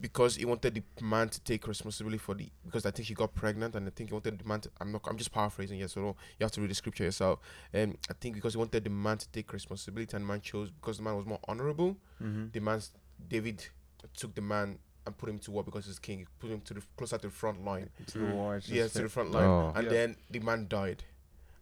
because 0.01 0.37
he 0.37 0.45
wanted 0.45 0.73
the 0.77 1.05
man 1.05 1.29
to 1.29 1.41
take 1.41 1.67
responsibility 1.67 2.19
for 2.19 2.35
the 2.37 2.49
because 2.65 2.87
I 2.87 2.93
think 2.93 3.09
she 3.09 3.15
got 3.15 3.35
pregnant 3.35 3.75
and 3.75 3.89
I 3.89 3.91
think 3.91 4.11
he 4.11 4.15
wanted 4.15 4.39
the 4.39 4.45
man 4.45 4.61
to, 4.61 4.71
I'm 4.81 4.93
not 4.93 5.03
I'm 5.11 5.17
just 5.17 5.33
paraphrasing 5.33 5.81
yes 5.81 5.93
so 5.95 6.01
don't- 6.01 6.17
you 6.39 6.45
have 6.45 6.53
to 6.53 6.61
read 6.61 6.71
the 6.71 6.75
scripture 6.77 7.03
yourself 7.05 7.41
and 7.73 7.99
I 8.09 8.15
think 8.21 8.37
because 8.37 8.53
he 8.55 8.59
wanted 8.59 8.85
the 8.85 8.91
man 8.91 9.19
to 9.19 9.29
take 9.31 9.53
responsibility 9.53 10.15
and 10.17 10.25
the 10.25 10.29
man 10.29 10.41
chose 10.41 10.71
because 10.71 10.99
the 10.99 11.03
man 11.03 11.17
was 11.17 11.27
more 11.27 11.41
honorable 11.49 11.97
Mm-hmm. 12.23 12.47
the 12.53 12.61
man 12.61 12.81
David 13.29 13.67
took 14.17 14.33
the 14.37 14.41
man 14.43 14.79
and 15.09 15.19
put 15.19 15.29
him 15.29 15.39
to 15.41 15.51
war 15.51 15.65
because 15.65 15.87
he's 15.87 15.99
king. 15.99 16.21
He 16.21 16.27
put 16.39 16.51
him 16.51 16.61
to 16.63 16.75
the 16.75 16.83
closer 16.97 17.19
to 17.19 17.27
the 17.29 17.33
front 17.35 17.65
line. 17.65 17.91
To 18.07 18.19
the 18.19 18.25
Mm. 18.27 18.33
war. 18.35 18.61
Yeah, 18.65 18.87
to 18.89 19.03
the 19.03 19.09
front 19.09 19.33
line. 19.33 19.45
Oh. 19.45 19.73
And 19.75 19.85
Yeah. 19.87 19.91
then 19.93 20.17
the 20.31 20.39
man 20.41 20.69
died. 20.69 21.03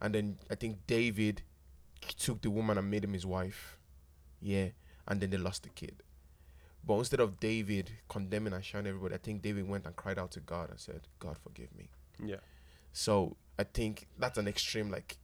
And 0.01 0.15
then 0.15 0.39
I 0.51 0.55
think 0.57 0.87
David 0.87 1.43
took 2.19 2.43
the 2.43 2.51
woman 2.51 2.77
and 2.79 2.91
made 2.91 3.05
him 3.05 3.15
his 3.15 3.25
wife. 3.25 3.79
Yeah. 4.41 4.69
And 5.09 5.21
then 5.21 5.31
they 5.31 5.39
lost 5.39 5.63
the 5.63 5.71
kid. 5.71 6.03
But 6.85 6.99
instead 6.99 7.21
of 7.21 7.41
David 7.41 7.91
condemning 8.09 8.53
and 8.53 8.65
shouting 8.65 8.87
everybody, 8.89 9.15
I 9.15 9.19
think 9.19 9.43
David 9.43 9.67
went 9.69 9.87
and 9.87 9.97
cried 9.97 10.19
out 10.19 10.31
to 10.33 10.41
God 10.41 10.71
and 10.71 10.79
said, 10.79 11.09
God 11.19 11.37
forgive 11.39 11.75
me. 11.75 11.89
Yeah. 12.23 12.41
So 12.93 13.37
I 13.59 13.65
think 13.65 14.07
that's 14.19 14.39
an 14.39 14.47
extreme, 14.47 14.91
like 14.91 15.17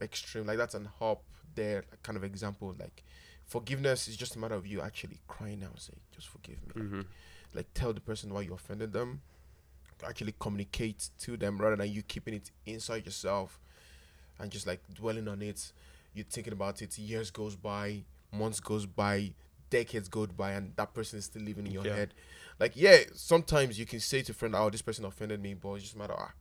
extreme, 0.00 0.46
like 0.46 0.58
that's 0.58 0.74
an 0.74 0.86
hop 0.98 1.22
there 1.54 1.84
like, 1.90 2.02
kind 2.02 2.16
of 2.16 2.24
example. 2.24 2.74
Like 2.78 3.04
forgiveness 3.46 4.08
is 4.08 4.16
just 4.16 4.36
a 4.36 4.38
matter 4.38 4.54
of 4.54 4.66
you 4.66 4.80
actually 4.80 5.18
crying 5.28 5.62
out, 5.64 5.80
say, 5.80 5.92
just 6.14 6.28
forgive 6.28 6.56
me 6.66 6.82
Mm-hmm. 6.82 7.00
like 7.54 7.66
tell 7.74 7.92
the 7.92 8.00
person 8.00 8.32
why 8.32 8.40
you 8.42 8.54
offended 8.54 8.92
them 8.92 9.20
actually 10.06 10.34
communicate 10.38 11.08
to 11.18 11.36
them 11.36 11.56
rather 11.58 11.76
than 11.76 11.90
you 11.90 12.02
keeping 12.02 12.34
it 12.34 12.50
inside 12.66 13.06
yourself 13.06 13.58
and 14.38 14.50
just 14.50 14.66
like 14.66 14.80
dwelling 14.92 15.28
on 15.28 15.40
it 15.40 15.72
you're 16.12 16.26
thinking 16.26 16.52
about 16.52 16.82
it 16.82 16.98
years 16.98 17.30
goes 17.30 17.56
by 17.56 18.02
months 18.32 18.60
goes 18.60 18.84
by 18.84 19.32
decades 19.70 20.08
go 20.08 20.26
by 20.26 20.50
and 20.52 20.72
that 20.76 20.92
person 20.92 21.18
is 21.18 21.24
still 21.24 21.42
living 21.42 21.66
in 21.66 21.72
your 21.72 21.86
Yeah. 21.86 21.94
head 21.96 22.14
like 22.60 22.72
yeah 22.74 22.98
sometimes 23.14 23.78
you 23.78 23.86
can 23.86 24.00
say 24.00 24.20
to 24.22 24.32
a 24.32 24.34
friend 24.34 24.54
oh 24.54 24.68
this 24.68 24.82
person 24.82 25.04
offended 25.06 25.40
me 25.40 25.54
but 25.54 25.72
it's 25.74 25.84
just 25.84 25.94
a 25.94 25.98
matter 25.98 26.14
ah, 26.18 26.32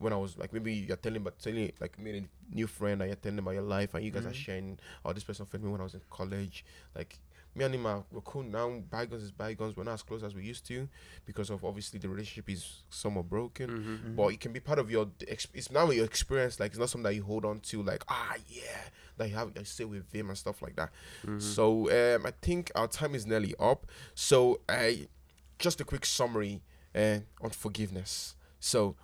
when 0.00 0.12
I 0.12 0.16
was 0.16 0.36
like 0.36 0.52
maybe 0.52 0.72
you're 0.74 0.96
telling 0.96 1.22
but 1.22 1.38
telling 1.38 1.70
like 1.80 1.98
meeting 1.98 2.28
a 2.50 2.54
new 2.54 2.66
friend 2.66 3.00
and 3.00 3.08
you're 3.10 3.16
telling 3.16 3.38
about 3.38 3.52
your 3.52 3.62
life 3.76 3.94
and 3.94 4.04
you 4.04 4.10
guys 4.10 4.26
are 4.26 4.30
Mhm. 4.30 4.44
sharing 4.46 4.78
oh 5.04 5.12
this 5.12 5.24
person 5.24 5.44
offended 5.44 5.66
me 5.66 5.72
when 5.72 5.80
I 5.80 5.84
was 5.84 5.94
in 5.94 6.00
college 6.10 6.64
like 6.96 7.18
me 7.54 7.64
and 7.64 7.74
him 7.74 7.84
are 7.84 8.04
we're 8.12 8.20
cool 8.20 8.44
now. 8.44 8.68
Bygones 8.90 9.24
is 9.24 9.32
bygones. 9.32 9.76
We're 9.76 9.82
not 9.82 9.94
as 9.94 10.02
close 10.04 10.22
as 10.22 10.36
we 10.36 10.44
used 10.44 10.64
to 10.68 10.88
because 11.26 11.50
of 11.50 11.64
obviously 11.64 11.98
the 11.98 12.08
relationship 12.08 12.48
is 12.48 12.84
somewhat 12.90 13.28
broken. 13.28 13.68
Mm-hmm. 13.70 14.14
But 14.14 14.28
it 14.34 14.38
can 14.40 14.52
be 14.52 14.60
part 14.60 14.78
of 14.78 14.88
your. 14.88 15.10
ex- 15.26 15.48
It's 15.52 15.68
now 15.68 15.90
your 15.90 16.04
experience. 16.04 16.60
Like 16.60 16.70
it's 16.70 16.78
not 16.78 16.90
something 16.90 17.10
that 17.10 17.14
you 17.16 17.24
hold 17.24 17.44
on 17.44 17.58
to. 17.70 17.82
Like 17.82 18.04
ah 18.08 18.36
yeah, 18.48 18.82
that 19.16 19.28
you 19.30 19.34
have. 19.34 19.50
I 19.58 19.64
stay 19.64 19.84
with 19.84 20.12
him 20.12 20.28
and 20.28 20.38
stuff 20.38 20.62
like 20.62 20.76
that. 20.76 20.90
Mm-hmm. 21.26 21.40
So 21.40 21.90
um, 21.90 22.24
I 22.24 22.30
think 22.40 22.70
our 22.76 22.86
time 22.86 23.16
is 23.16 23.26
nearly 23.26 23.56
up. 23.58 23.84
So 24.14 24.60
I 24.68 25.08
just 25.58 25.80
a 25.80 25.84
quick 25.84 26.06
summary 26.06 26.62
uh, 26.94 27.18
on 27.40 27.50
forgiveness. 27.50 28.36
So 28.60 28.94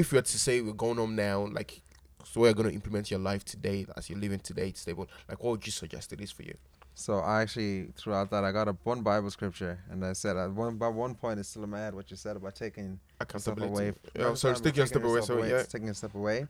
if 0.00 0.12
we 0.12 0.16
were 0.18 0.22
to 0.22 0.38
say 0.38 0.60
we're 0.60 0.72
going 0.72 0.96
home 0.96 1.14
now, 1.14 1.46
like 1.58 1.82
so 2.24 2.40
we're 2.40 2.54
going 2.54 2.68
to 2.68 2.74
implement 2.74 3.10
your 3.10 3.20
life 3.20 3.44
today 3.44 3.86
as 3.96 4.08
you're 4.08 4.18
living 4.18 4.40
today, 4.40 4.68
it's 4.68 4.80
stable. 4.80 5.06
Like 5.28 5.42
what 5.42 5.50
would 5.52 5.66
you 5.66 5.72
suggest 5.72 6.12
it 6.12 6.20
is 6.20 6.30
for 6.30 6.42
you? 6.42 6.54
So 6.94 7.18
I 7.18 7.42
actually 7.42 7.88
throughout 7.96 8.30
that 8.30 8.44
I 8.44 8.52
got 8.52 8.68
a 8.68 8.72
one 8.84 9.02
Bible 9.02 9.30
scripture 9.30 9.78
and 9.90 10.04
I 10.04 10.12
said 10.12 10.36
at 10.36 10.50
one 10.52 10.76
by 10.76 10.88
one 10.88 11.14
point 11.14 11.38
it's 11.40 11.48
still 11.48 11.66
head 11.70 11.94
what 11.94 12.10
you 12.10 12.16
said 12.16 12.36
about 12.36 12.54
taking 12.54 12.98
a 13.20 13.24
step 13.38 13.56
Accountability. 13.56 13.72
away. 13.88 13.94
Yeah, 14.16 14.22
not 14.24 14.38
sorry, 14.38 14.56
taking 14.56 14.82
a 14.82 14.86
step 14.86 15.04
away. 15.04 15.20
So 15.22 15.42
yeah. 15.44 15.62
taking 15.62 15.88
a 15.88 15.94
step 15.94 16.14
away, 16.14 16.46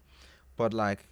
but 0.56 0.72
like 0.74 1.06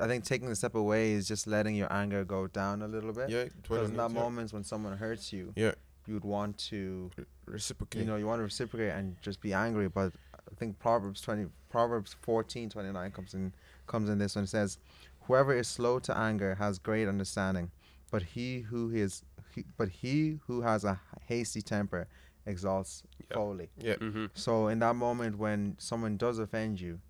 I 0.00 0.06
think 0.08 0.24
taking 0.24 0.48
a 0.48 0.56
step 0.56 0.74
away 0.74 1.12
is 1.12 1.28
just 1.28 1.46
letting 1.46 1.74
your 1.76 1.92
anger 1.92 2.24
go 2.24 2.46
down 2.48 2.82
a 2.82 2.88
little 2.88 3.12
bit. 3.12 3.30
Yeah, 3.30 3.44
Because 3.62 3.90
in 3.90 3.96
that 3.96 4.10
yeah. 4.10 4.20
moments 4.22 4.52
when 4.52 4.64
someone 4.64 4.96
hurts 4.96 5.32
you, 5.32 5.52
Yeah. 5.56 5.74
you 6.06 6.14
would 6.14 6.24
want 6.24 6.58
to 6.70 7.10
reciprocate. 7.46 8.00
you 8.00 8.06
know 8.08 8.16
you 8.16 8.26
want 8.26 8.40
to 8.40 8.44
reciprocate 8.44 8.90
and 8.98 9.16
just 9.22 9.40
be 9.40 9.52
angry 9.52 9.88
but 9.88 10.12
think 10.54 10.78
proverbs 10.78 11.20
20 11.20 11.46
proverbs 11.70 12.14
14 12.22 12.68
29 12.70 13.10
comes 13.10 13.34
in 13.34 13.52
comes 13.86 14.08
in 14.08 14.18
this 14.18 14.34
one 14.36 14.44
it 14.44 14.48
says 14.48 14.78
whoever 15.22 15.54
is 15.54 15.66
slow 15.68 15.98
to 15.98 16.16
anger 16.16 16.54
has 16.56 16.78
great 16.78 17.08
understanding 17.08 17.70
but 18.10 18.22
he 18.22 18.60
who 18.60 18.90
is 18.90 19.22
he, 19.54 19.64
but 19.76 19.88
he 19.88 20.38
who 20.46 20.62
has 20.62 20.84
a 20.84 21.00
hasty 21.28 21.62
temper 21.62 22.06
exalts 22.46 23.02
Yeah. 23.30 23.34
folly 23.36 23.68
yeah, 23.78 23.94
Mm-hmm. 23.96 24.26
so 24.34 24.68
in 24.68 24.78
that 24.80 24.96
moment 24.96 25.38
when 25.38 25.76
someone 25.78 26.16
does 26.16 26.38
offend 26.38 26.80
you 26.80 27.00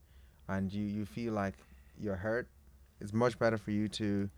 and 0.49 0.73
you 0.73 0.85
you 0.85 1.05
feel 1.05 1.33
like 1.33 1.55
you're 1.99 2.17
hurt 2.17 2.49
it's 3.01 3.13
much 3.13 3.39
better 3.39 3.59
for 3.59 3.71
you 3.73 3.89
to 3.89 4.31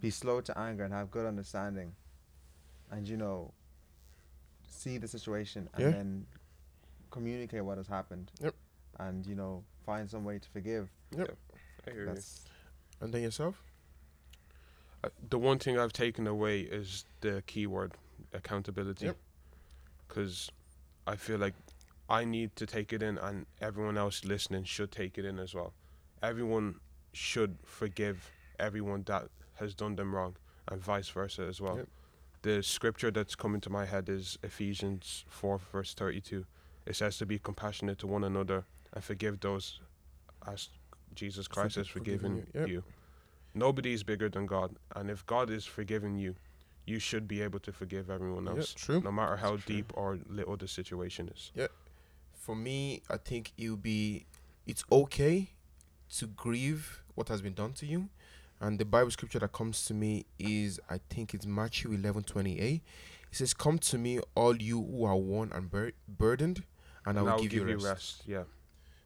be 0.00 0.10
slow 0.10 0.40
to 0.40 0.58
anger 0.58 0.84
and 0.84 0.92
have 0.94 1.10
good 1.10 1.26
understanding 1.26 1.92
and 2.90 3.06
you 3.08 3.16
know 3.16 3.52
see 4.66 4.98
the 4.98 5.08
situation 5.08 5.68
and 5.74 5.82
Yeah. 5.84 5.90
then 5.90 6.26
communicate 7.10 7.64
what 7.64 7.78
has 7.78 7.86
happened 7.86 8.30
Yep. 8.40 8.54
and 8.98 9.26
you 9.26 9.34
know 9.34 9.64
find 9.84 10.08
some 10.08 10.24
way 10.24 10.38
to 10.38 10.48
forgive 10.50 10.88
Yep. 11.16 11.36
I 11.86 11.90
hear 11.90 12.04
you. 12.06 12.20
and 13.00 13.12
then 13.14 13.22
yourself. 13.22 13.62
Uh, 15.04 15.08
the 15.30 15.38
one 15.38 15.58
thing 15.58 15.78
I've 15.78 15.92
taken 15.92 16.26
away 16.26 16.60
is 16.60 17.04
the 17.20 17.42
keyword 17.46 17.92
accountability. 18.34 19.06
Yep. 19.06 19.16
Because 20.06 20.50
I 21.06 21.16
feel 21.16 21.38
like 21.38 21.54
I 22.10 22.24
need 22.24 22.56
to 22.56 22.66
take 22.66 22.92
it 22.92 23.02
in, 23.02 23.16
and 23.18 23.46
everyone 23.60 23.96
else 23.96 24.24
listening 24.24 24.64
should 24.64 24.90
take 24.90 25.16
it 25.18 25.24
in 25.24 25.38
as 25.38 25.54
well. 25.54 25.72
Everyone 26.22 26.80
should 27.12 27.58
forgive 27.64 28.30
everyone 28.58 29.04
that 29.06 29.28
has 29.54 29.74
done 29.74 29.94
them 29.96 30.14
wrong, 30.14 30.36
and 30.66 30.80
vice 30.82 31.08
versa 31.08 31.42
as 31.42 31.60
well. 31.60 31.76
Yep. 31.76 31.88
The 32.42 32.62
scripture 32.62 33.10
that's 33.10 33.34
coming 33.36 33.60
to 33.62 33.70
my 33.70 33.84
head 33.86 34.08
is 34.08 34.38
Ephesians 34.42 35.24
4, 35.28 35.58
verse 35.72 35.94
32. 35.94 36.44
It 36.88 36.96
says 36.96 37.18
to 37.18 37.26
be 37.26 37.38
compassionate 37.38 37.98
to 37.98 38.06
one 38.06 38.24
another 38.24 38.64
and 38.94 39.04
forgive 39.04 39.40
those 39.40 39.80
as 40.46 40.70
Jesus 41.14 41.46
Christ 41.46 41.76
has 41.76 41.86
forgiven 41.86 42.36
forgiven 42.42 42.46
you. 42.54 42.60
Yep. 42.60 42.68
you. 42.70 42.84
Nobody 43.54 43.92
is 43.92 44.02
bigger 44.02 44.28
than 44.30 44.46
God, 44.46 44.74
and 44.96 45.10
if 45.10 45.26
God 45.26 45.50
is 45.50 45.64
forgiving 45.66 46.16
you, 46.16 46.34
you 46.86 46.98
should 46.98 47.28
be 47.28 47.42
able 47.42 47.58
to 47.60 47.72
forgive 47.72 48.08
everyone 48.08 48.48
else. 48.48 48.58
else, 48.58 48.74
true. 48.74 49.00
no 49.02 49.12
matter 49.12 49.36
how 49.36 49.52
That's 49.52 49.64
true. 49.64 49.76
deep 49.76 49.92
or 49.94 50.18
little 50.28 50.56
the 50.56 50.68
situation 50.68 51.30
is. 51.34 51.50
Yeah. 51.54 51.66
For 52.34 52.56
me, 52.56 53.02
I 53.10 53.18
think 53.18 53.52
it'll 53.58 53.76
be. 53.76 54.24
It's 54.66 54.84
okay 54.90 55.50
to 56.18 56.26
grieve 56.28 57.02
what 57.14 57.28
has 57.28 57.42
been 57.42 57.54
done 57.54 57.72
to 57.74 57.86
you, 57.86 58.08
and 58.60 58.78
the 58.78 58.84
Bible 58.86 59.10
scripture 59.10 59.40
that 59.40 59.52
comes 59.52 59.84
to 59.86 59.94
me 59.94 60.24
is 60.38 60.80
I 60.88 61.00
think 61.10 61.34
it's 61.34 61.44
Matthew 61.46 61.92
eleven 61.92 62.22
twenty 62.22 62.58
eight. 62.60 62.82
It 63.30 63.36
says, 63.36 63.52
"Come 63.52 63.78
to 63.90 63.98
me, 63.98 64.20
all 64.34 64.56
you 64.56 64.82
who 64.82 65.04
are 65.04 65.16
worn 65.16 65.52
and 65.52 65.70
bur- 65.70 65.92
burdened, 66.08 66.62
and 67.08 67.18
I 67.18 67.22
will 67.22 67.30
I'll 67.30 67.38
give, 67.38 67.52
you 67.52 67.64
rest." 67.76 68.22
Yeah, 68.26 68.44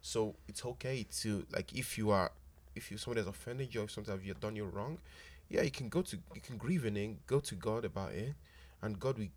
So 0.01 0.35
it's 0.49 0.65
okay 0.65 1.07
to 1.21 1.47
like 1.53 1.73
if 1.73 1.97
you 1.97 2.11
are 2.11 2.33
if 2.75 2.91
you 2.91 2.97
somebody 2.99 3.21
has 3.21 3.29
offended 3.29 3.75
you 3.75 3.83
or 3.83 3.89
sometimes 3.89 4.25
you've 4.25 4.41
done 4.41 4.57
you 4.57 4.65
wrong, 4.65 4.99
yeah, 5.49 5.63
you 5.63 5.71
can 5.71 5.89
go 5.89 6.03
to 6.03 6.17
you 6.35 6.41
can 6.41 6.57
grieve 6.57 6.85
in 6.85 6.97
it, 6.97 7.27
go 7.27 7.41
to 7.41 7.55
God 7.55 7.85
about 7.85 8.13
it, 8.13 8.35
and 8.83 8.99
God 8.99 9.19
will 9.19 9.29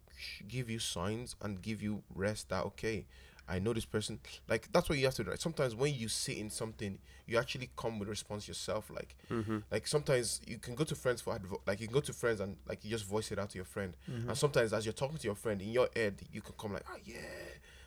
give 0.47 0.69
you 0.69 0.80
signs 0.80 1.36
and 1.41 1.62
give 1.62 1.82
you 1.82 2.04
rest 2.13 2.49
that 2.49 2.65
okay, 2.65 3.06
I 3.47 3.60
know 3.60 3.73
this 3.73 3.86
person. 3.86 4.19
Like 4.47 4.69
that's 4.71 4.89
what 4.89 4.97
you 4.97 5.06
have 5.06 5.13
to 5.15 5.23
do. 5.23 5.30
Right? 5.30 5.41
Sometimes 5.41 5.75
when 5.75 5.93
you 5.93 6.08
sit 6.08 6.38
in 6.38 6.49
something, 6.49 6.97
you 7.28 7.38
actually 7.38 7.69
come 7.75 7.99
with 7.99 8.08
a 8.08 8.12
response 8.12 8.47
yourself. 8.47 8.89
Like 8.89 9.15
mm-hmm. 9.30 9.60
like 9.71 9.88
sometimes 9.88 10.41
you 10.47 10.58
can 10.58 10.75
go 10.75 10.84
to 10.84 10.95
friends 10.95 11.21
for 11.21 11.38
advo- 11.38 11.62
like 11.67 11.80
you 11.80 11.88
can 11.88 11.93
go 11.93 12.01
to 12.01 12.13
friends 12.13 12.39
and 12.39 12.58
like 12.67 12.84
you 12.84 12.89
just 12.89 13.06
voice 13.06 13.32
it 13.32 13.39
out 13.39 13.49
to 13.51 13.58
your 13.58 13.65
friend. 13.65 13.95
Mm-hmm. 14.10 14.30
And 14.30 14.38
sometimes 14.38 14.73
as 14.73 14.86
you're 14.86 14.93
talking 14.93 15.17
to 15.17 15.28
your 15.28 15.36
friend 15.36 15.62
in 15.62 15.69
your 15.69 15.89
head, 15.95 16.15
you 16.32 16.41
can 16.41 16.56
come 16.58 16.73
like, 16.73 16.86
ah, 16.89 16.97
yeah, 17.06 17.15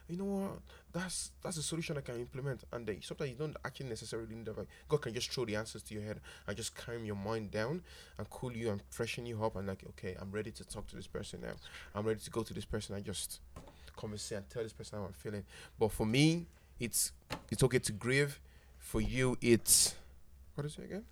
you 0.08 0.16
know 0.16 0.24
what? 0.24 0.50
That's 0.92 1.32
that's 1.42 1.58
a 1.58 1.62
solution 1.62 1.98
I 1.98 2.00
can 2.00 2.16
implement. 2.16 2.64
And 2.72 2.86
then 2.86 3.00
sometimes 3.02 3.30
you 3.30 3.36
don't 3.36 3.56
actually 3.64 3.90
necessarily 3.90 4.34
need 4.34 4.46
that. 4.46 4.66
God 4.88 5.02
can 5.02 5.12
just 5.14 5.30
throw 5.30 5.44
the 5.44 5.56
answers 5.56 5.82
to 5.84 5.94
your 5.94 6.02
head 6.02 6.20
and 6.46 6.56
just 6.56 6.74
calm 6.74 7.04
your 7.04 7.16
mind 7.16 7.50
down 7.50 7.82
and 8.16 8.30
cool 8.30 8.52
you 8.52 8.70
and 8.70 8.82
freshen 8.90 9.26
you 9.26 9.42
up. 9.44 9.56
And 9.56 9.68
like, 9.68 9.84
okay, 9.90 10.16
I'm 10.20 10.30
ready 10.32 10.50
to 10.52 10.64
talk 10.64 10.86
to 10.88 10.96
this 10.96 11.06
person 11.06 11.40
now. 11.42 11.52
I'm 11.94 12.06
ready 12.06 12.20
to 12.20 12.30
go 12.30 12.42
to 12.42 12.54
this 12.54 12.64
person 12.64 12.94
and 12.94 13.04
just 13.04 13.40
converse 13.96 14.30
and 14.32 14.48
tell 14.48 14.62
this 14.62 14.72
person 14.72 14.98
how 14.98 15.04
I'm 15.04 15.12
feeling. 15.12 15.44
But 15.78 15.92
for 15.92 16.06
me, 16.06 16.46
it's 16.80 17.12
it's 17.50 17.62
okay 17.62 17.78
to 17.80 17.92
grieve. 17.92 18.40
For 18.78 19.00
you, 19.02 19.36
it's 19.42 19.94
what 20.54 20.64
is 20.66 20.78
it 20.78 20.84
again? 20.84 21.04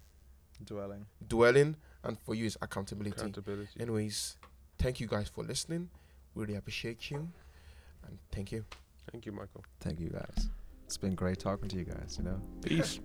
dwelling 0.64 1.04
Dwelling, 1.28 1.76
and 2.02 2.18
for 2.24 2.34
you, 2.34 2.46
it's 2.46 2.56
accountability. 2.62 3.10
accountability. 3.10 3.78
Anyways, 3.78 4.36
thank 4.78 5.00
you 5.00 5.06
guys 5.06 5.28
for 5.28 5.44
listening. 5.44 5.90
Really 6.34 6.54
appreciate 6.54 7.10
you. 7.10 7.28
And 8.06 8.18
thank 8.32 8.52
you. 8.52 8.64
Thank 9.12 9.26
you, 9.26 9.32
Michael. 9.32 9.64
thank 9.80 10.00
you 10.00 10.10
guys 10.10 10.48
it's 10.84 10.96
been 10.96 11.14
great 11.14 11.38
talking 11.38 11.68
to 11.68 11.76
you 11.76 11.84
guys 11.84 12.16
you 12.18 12.24
know 12.24 12.40
Peace. 12.62 13.00